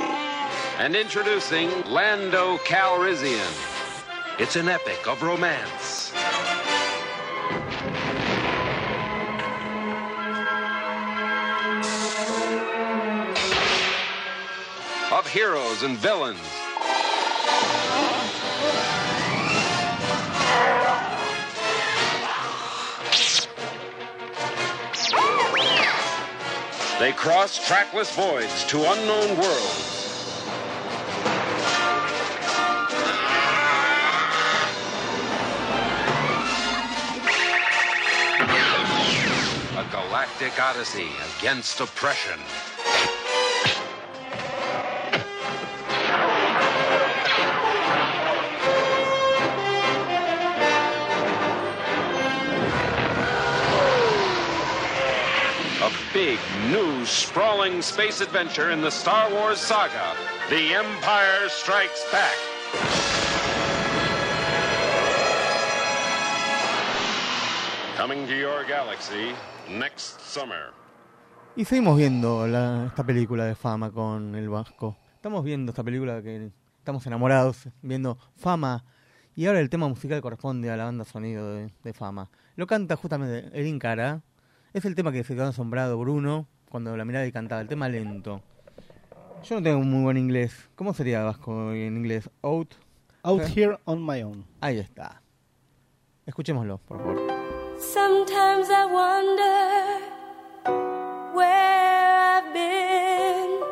And 0.80 0.98
introducing 0.98 1.70
Lando 1.86 2.58
Calrissian. 2.58 3.40
It's 4.38 4.58
an 4.58 4.68
epic 4.68 5.08
of 5.08 5.24
romance. 5.24 6.12
Of 15.14 15.26
heroes 15.26 15.84
and 15.84 15.98
villains. 15.98 16.59
They 27.00 27.14
cross 27.14 27.66
trackless 27.66 28.14
voids 28.14 28.66
to 28.66 28.78
unknown 28.78 29.38
worlds. 29.38 29.96
A 39.78 39.86
galactic 39.90 40.62
odyssey 40.62 41.08
against 41.40 41.80
oppression. 41.80 42.38
Big, 56.14 56.40
new, 56.72 57.06
sprawling 57.06 57.82
space 57.82 58.22
adventure 58.22 58.72
in 58.72 58.82
the 58.82 58.90
Star 58.92 59.30
Wars 59.32 59.60
saga 59.60 60.16
The 60.50 60.74
Empire 60.74 61.48
Strikes 61.50 62.04
Back. 62.12 63.40
Coming 67.98 68.26
to 68.28 68.34
your 68.36 68.66
galaxy 68.68 69.34
next 69.70 70.20
summer. 70.22 70.72
Y 71.56 71.66
seguimos 71.66 71.98
viendo 71.98 72.48
la- 72.48 72.86
esta 72.88 73.04
película 73.04 73.46
de 73.46 73.56
fama 73.56 73.92
con 73.92 74.36
el 74.36 74.48
Vasco. 74.50 74.96
Estamos 75.16 75.44
viendo 75.44 75.72
esta 75.72 75.84
película 75.84 76.22
que 76.22 76.52
estamos 76.78 77.06
enamorados, 77.06 77.68
viendo 77.82 78.18
fama. 78.38 78.86
Y 79.36 79.46
ahora 79.48 79.60
el 79.60 79.70
tema 79.70 79.88
musical 79.90 80.22
corresponde 80.22 80.72
a 80.72 80.78
la 80.78 80.86
banda 80.86 81.04
sonido 81.04 81.54
de, 81.54 81.74
de 81.84 81.94
fama. 81.94 82.30
Lo 82.56 82.66
canta 82.68 82.96
justamente 82.96 83.50
Erin 83.54 83.78
Cara. 83.80 84.22
Es 84.72 84.86
el 84.86 84.94
tema 84.94 85.12
que 85.12 85.24
se 85.24 85.34
quedó 85.34 85.48
asombrado 85.48 85.98
Bruno 85.98 86.46
cuando 86.70 86.96
la 86.96 87.04
miraba 87.04 87.26
y 87.26 87.32
cantaba, 87.32 87.60
el 87.62 87.68
tema 87.68 87.90
lento. 87.90 88.44
Yo 89.44 89.56
no 89.56 89.64
tengo 89.64 89.80
muy 89.80 90.04
buen 90.04 90.18
inglés. 90.18 90.70
¿Cómo 90.76 90.94
sería 90.94 91.24
Vasco 91.24 91.72
en 91.72 91.98
inglés? 91.98 92.30
Out. 92.44 92.76
Out. 93.24 93.42
Here 93.56 93.80
on 93.86 94.06
My 94.06 94.22
Own. 94.22 94.46
Ahí 94.62 94.78
está. 94.78 95.24
Escuchémoslo, 96.28 96.78
por 96.78 97.00
favor. 97.00 97.18
Sometimes 97.80 98.70
I 98.70 98.86
wonder 98.86 100.02
where 101.34 102.38
I've 102.38 102.54
been, 102.54 103.64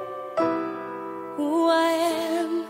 who 1.38 1.70
I 1.70 1.92
am. 2.40 2.66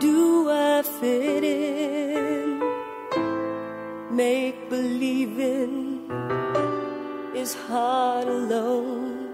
Do 0.00 0.48
I 0.50 0.82
fit 0.82 1.44
in? 1.44 2.62
Make 4.10 4.70
believing 4.70 5.85
is 7.46 7.54
hard 7.68 8.26
alone. 8.26 9.28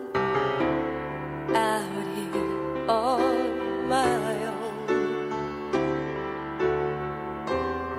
Out 1.54 2.06
here 2.14 2.90
on 2.90 3.88
my 3.88 4.34
own. 4.54 4.86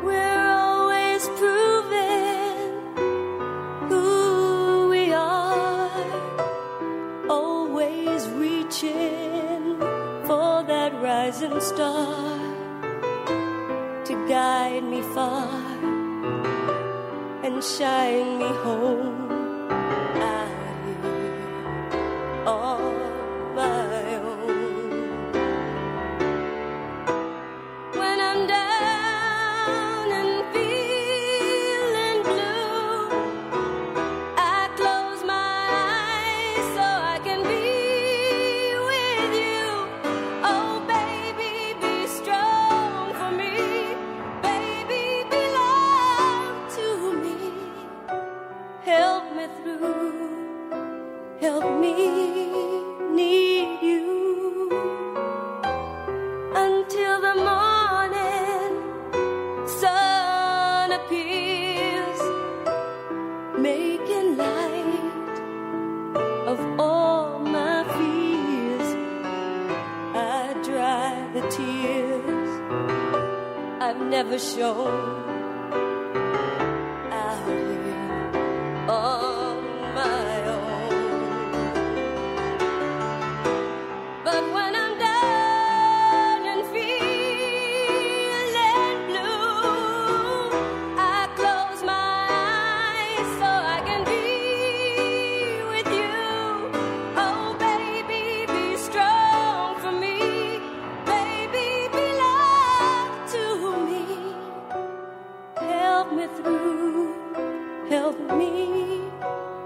We're 0.07 0.45
always 0.66 1.22
proving 1.41 2.70
who 3.89 4.89
we 4.93 5.03
are, 5.14 5.89
always 7.28 8.22
reaching 8.45 9.80
for 10.28 10.64
that 10.72 10.91
rising 11.01 11.59
star 11.59 12.38
to 14.07 14.14
guide 14.28 14.84
me 14.84 15.01
far 15.16 15.49
and 17.45 17.64
shine 17.64 18.38
me 18.38 18.51
home. 18.68 19.23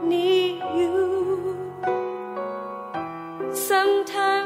Need 0.03 0.61
you. 0.77 1.57
Sometimes 3.53 4.36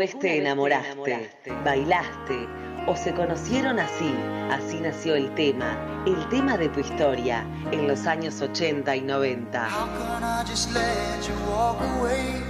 vez 0.00 0.18
te 0.18 0.38
enamoraste, 0.38 1.30
bailaste 1.62 2.48
o 2.86 2.96
se 2.96 3.12
conocieron 3.12 3.78
así? 3.78 4.10
Así 4.50 4.80
nació 4.80 5.14
el 5.14 5.34
tema, 5.34 5.76
el 6.06 6.26
tema 6.30 6.56
de 6.56 6.70
tu 6.70 6.80
historia, 6.80 7.44
en 7.70 7.86
los 7.86 8.06
años 8.06 8.40
80 8.40 8.96
y 8.96 9.02
90. 9.02 9.68
How 9.68 9.86
can 9.98 10.24
I 10.24 10.42
just 10.48 10.72
let 10.72 11.20
you 11.28 11.34
walk 11.50 11.76
away? 11.98 12.42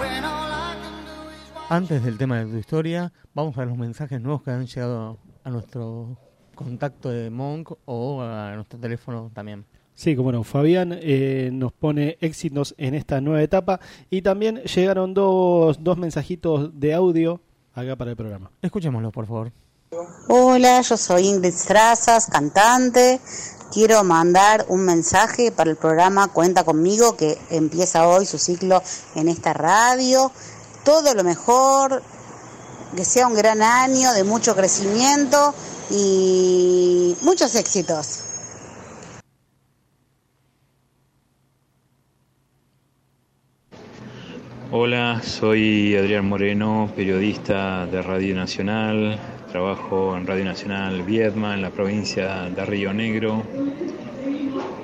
when 0.00 0.24
all 0.24 0.50
I 0.50 0.74
can 0.82 1.04
do 1.06 1.30
is 1.30 1.70
Antes 1.70 2.02
del 2.02 2.18
tema 2.18 2.38
de 2.38 2.50
tu 2.50 2.56
historia, 2.56 3.12
vamos 3.34 3.56
a 3.56 3.60
ver 3.60 3.68
los 3.68 3.78
mensajes 3.78 4.20
nuevos 4.20 4.42
que 4.42 4.50
han 4.50 4.66
llegado 4.66 5.18
a 5.44 5.50
nuestro 5.50 6.18
contacto 6.56 7.08
de 7.08 7.30
Monk 7.30 7.70
o 7.84 8.20
a 8.20 8.56
nuestro 8.56 8.80
teléfono 8.80 9.30
también. 9.32 9.64
Sí, 9.94 10.16
como 10.16 10.32
no. 10.32 10.42
Fabián 10.42 10.98
eh, 11.00 11.50
nos 11.52 11.72
pone 11.72 12.18
éxitos 12.20 12.74
en 12.78 12.94
esta 12.94 13.20
nueva 13.20 13.44
etapa 13.44 13.78
y 14.10 14.22
también 14.22 14.56
llegaron 14.64 15.14
dos, 15.14 15.80
dos 15.80 15.98
mensajitos 15.98 16.80
de 16.80 16.94
audio 16.94 17.40
acá 17.74 17.94
para 17.94 18.10
el 18.10 18.16
programa. 18.16 18.50
Escuchémoslo, 18.60 19.12
por 19.12 19.26
favor. 19.26 19.52
Hola, 20.28 20.80
yo 20.82 20.96
soy 20.96 21.26
Ingrid 21.26 21.52
Strazas, 21.52 22.26
cantante. 22.26 23.18
Quiero 23.72 24.04
mandar 24.04 24.64
un 24.68 24.82
mensaje 24.84 25.50
para 25.50 25.68
el 25.68 25.76
programa 25.76 26.28
Cuenta 26.28 26.62
conmigo 26.62 27.16
que 27.16 27.36
empieza 27.50 28.06
hoy 28.06 28.24
su 28.24 28.38
ciclo 28.38 28.80
en 29.16 29.26
esta 29.26 29.52
radio. 29.52 30.30
Todo 30.84 31.12
lo 31.14 31.24
mejor, 31.24 32.04
que 32.94 33.04
sea 33.04 33.26
un 33.26 33.34
gran 33.34 33.62
año 33.62 34.12
de 34.12 34.22
mucho 34.22 34.54
crecimiento 34.54 35.52
y 35.90 37.16
muchos 37.22 37.56
éxitos. 37.56 38.20
Hola, 44.70 45.20
soy 45.24 45.96
Adrián 45.96 46.28
Moreno, 46.28 46.92
periodista 46.94 47.86
de 47.86 48.02
Radio 48.02 48.36
Nacional. 48.36 49.18
Trabajo 49.50 50.16
en 50.16 50.28
Radio 50.28 50.44
Nacional 50.44 51.02
Viedma, 51.02 51.54
en 51.54 51.62
la 51.62 51.70
provincia 51.70 52.48
de 52.48 52.64
Río 52.64 52.92
Negro. 52.92 53.42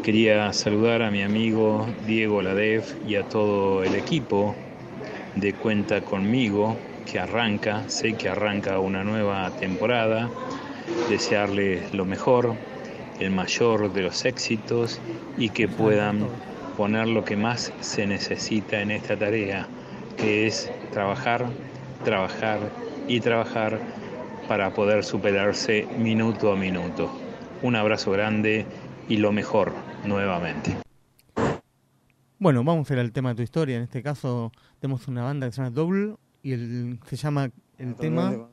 Quería 0.02 0.52
saludar 0.52 1.02
a 1.02 1.10
mi 1.12 1.22
amigo 1.22 1.86
Diego 2.04 2.42
Ladef 2.42 2.94
y 3.06 3.14
a 3.14 3.22
todo 3.22 3.84
el 3.84 3.94
equipo 3.94 4.56
de 5.36 5.52
Cuenta 5.54 6.00
conmigo, 6.00 6.76
que 7.10 7.20
arranca, 7.20 7.88
sé 7.88 8.14
que 8.14 8.28
arranca 8.28 8.80
una 8.80 9.04
nueva 9.04 9.48
temporada. 9.52 10.30
Desearles 11.08 11.94
lo 11.94 12.04
mejor, 12.04 12.54
el 13.20 13.30
mayor 13.30 13.92
de 13.92 14.02
los 14.02 14.24
éxitos 14.24 15.00
y 15.38 15.50
que 15.50 15.68
puedan 15.68 16.26
poner 16.76 17.06
lo 17.06 17.24
que 17.24 17.36
más 17.36 17.72
se 17.80 18.04
necesita 18.08 18.80
en 18.80 18.90
esta 18.90 19.16
tarea, 19.16 19.68
que 20.16 20.48
es 20.48 20.72
trabajar, 20.90 21.46
trabajar 22.04 22.58
y 23.06 23.20
trabajar 23.20 23.80
para 24.48 24.72
poder 24.72 25.04
superarse 25.04 25.86
minuto 25.98 26.52
a 26.52 26.56
minuto. 26.56 27.10
Un 27.62 27.76
abrazo 27.76 28.10
grande 28.10 28.66
y 29.08 29.16
lo 29.16 29.32
mejor 29.32 29.72
nuevamente. 30.04 30.76
Bueno, 32.38 32.62
vamos 32.64 32.90
a 32.90 32.94
ir 32.94 33.00
al 33.00 33.12
tema 33.12 33.30
de 33.30 33.36
tu 33.36 33.42
historia. 33.42 33.76
En 33.76 33.82
este 33.82 34.02
caso 34.02 34.52
tenemos 34.78 35.08
una 35.08 35.22
banda 35.22 35.46
que 35.46 35.52
se 35.52 35.58
llama 35.58 35.70
Double 35.70 36.16
y 36.42 36.52
el, 36.52 37.00
se 37.06 37.16
llama 37.16 37.50
el 37.78 37.94
tema... 37.96 38.48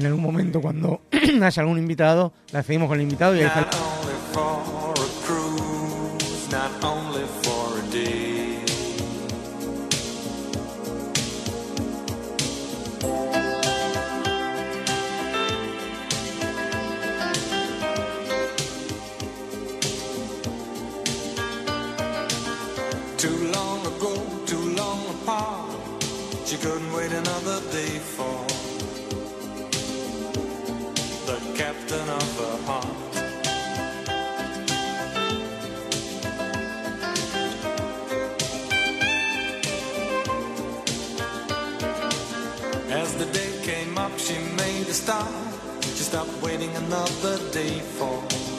En 0.00 0.06
algún 0.06 0.22
momento 0.22 0.62
cuando 0.62 1.02
haya 1.42 1.60
algún 1.60 1.76
invitado, 1.76 2.32
la 2.52 2.62
seguimos 2.62 2.88
con 2.88 2.96
el 2.96 3.02
invitado 3.02 3.36
y 3.36 3.40
ahí 3.40 3.44
está 3.44 3.68
stop, 45.00 45.32
would 45.76 45.86
you 45.86 46.06
stop 46.12 46.28
waiting 46.42 46.76
another 46.76 47.38
day 47.52 47.80
for? 47.96 48.49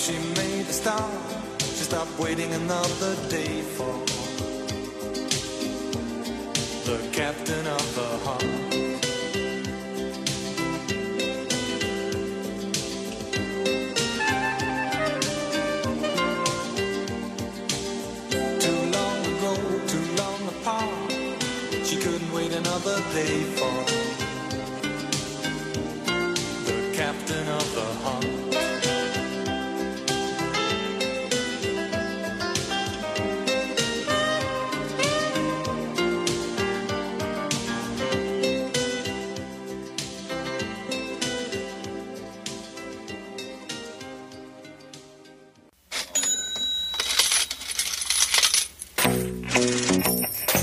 She 0.00 0.16
made 0.34 0.66
a 0.66 0.72
start. 0.72 1.12
She 1.60 1.84
stopped 1.84 2.18
waiting 2.18 2.50
another 2.54 3.14
day 3.28 3.60
for 3.60 4.09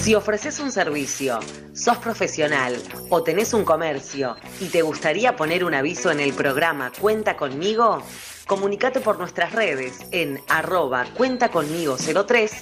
Si 0.08 0.16
ofreces 0.16 0.62
un 0.62 0.72
servicio, 0.72 1.38
sos 1.74 1.97
profesional 1.97 2.82
o 3.10 3.24
tenés 3.24 3.53
un 3.53 3.66
comercio 3.66 4.38
y 4.62 4.70
te 4.70 4.82
gustaría 4.82 5.36
poner 5.36 5.66
un 5.66 5.74
aviso 5.74 6.12
en 6.12 6.22
el 6.22 6.32
programa 6.32 6.93
Cuenta 6.97 7.36
conmigo, 7.36 8.01
comunicate 8.45 9.01
por 9.01 9.20
nuestras 9.20 9.51
redes 9.51 10.05
en 10.12 10.39
arroba 10.47 11.08
cuenta 11.18 11.49
conmigo 11.49 11.97
03 11.97 12.53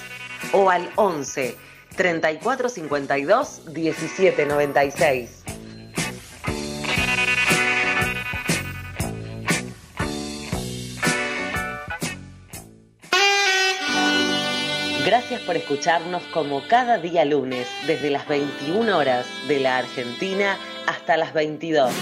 o 0.54 0.70
al 0.70 0.90
11 0.96 1.56
34 1.94 2.68
52 2.68 3.62
por 15.46 15.56
escucharnos 15.56 16.22
como 16.32 16.66
cada 16.66 16.98
día 16.98 17.24
lunes, 17.24 17.68
desde 17.86 18.10
las 18.10 18.26
21 18.26 18.96
horas 18.96 19.26
de 19.46 19.60
la 19.60 19.78
Argentina 19.78 20.58
hasta 20.86 21.16
las 21.16 21.32
22. 21.32 21.92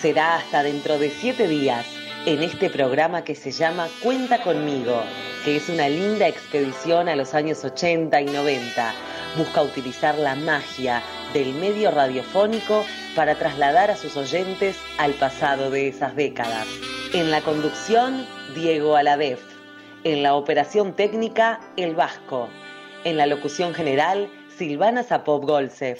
Será 0.00 0.36
hasta 0.36 0.62
dentro 0.62 0.98
de 0.98 1.10
7 1.10 1.46
días 1.46 1.86
en 2.24 2.42
este 2.42 2.70
programa 2.70 3.24
que 3.24 3.34
se 3.34 3.52
llama 3.52 3.88
Cuenta 4.02 4.42
conmigo, 4.42 5.02
que 5.44 5.56
es 5.56 5.68
una 5.68 5.88
linda 5.88 6.26
expedición 6.26 7.08
a 7.08 7.16
los 7.16 7.34
años 7.34 7.64
80 7.64 8.20
y 8.22 8.26
90. 8.26 8.94
Busca 9.36 9.62
utilizar 9.62 10.16
la 10.16 10.34
magia 10.34 11.02
del 11.32 11.54
medio 11.54 11.90
radiofónico 11.90 12.84
para 13.14 13.34
trasladar 13.34 13.90
a 13.90 13.96
sus 13.96 14.16
oyentes 14.16 14.76
al 14.96 15.12
pasado 15.12 15.70
de 15.70 15.88
esas 15.88 16.16
décadas. 16.16 16.66
En 17.12 17.30
la 17.30 17.42
conducción, 17.42 18.26
Diego 18.54 18.96
Aladef. 18.96 19.40
En 20.04 20.22
la 20.22 20.34
operación 20.34 20.94
técnica, 20.94 21.60
El 21.76 21.94
Vasco. 21.94 22.48
En 23.08 23.16
la 23.16 23.24
locución 23.24 23.72
general, 23.72 24.30
Silvana 24.58 25.02
Zapop 25.02 25.42
Golsef. 25.46 25.98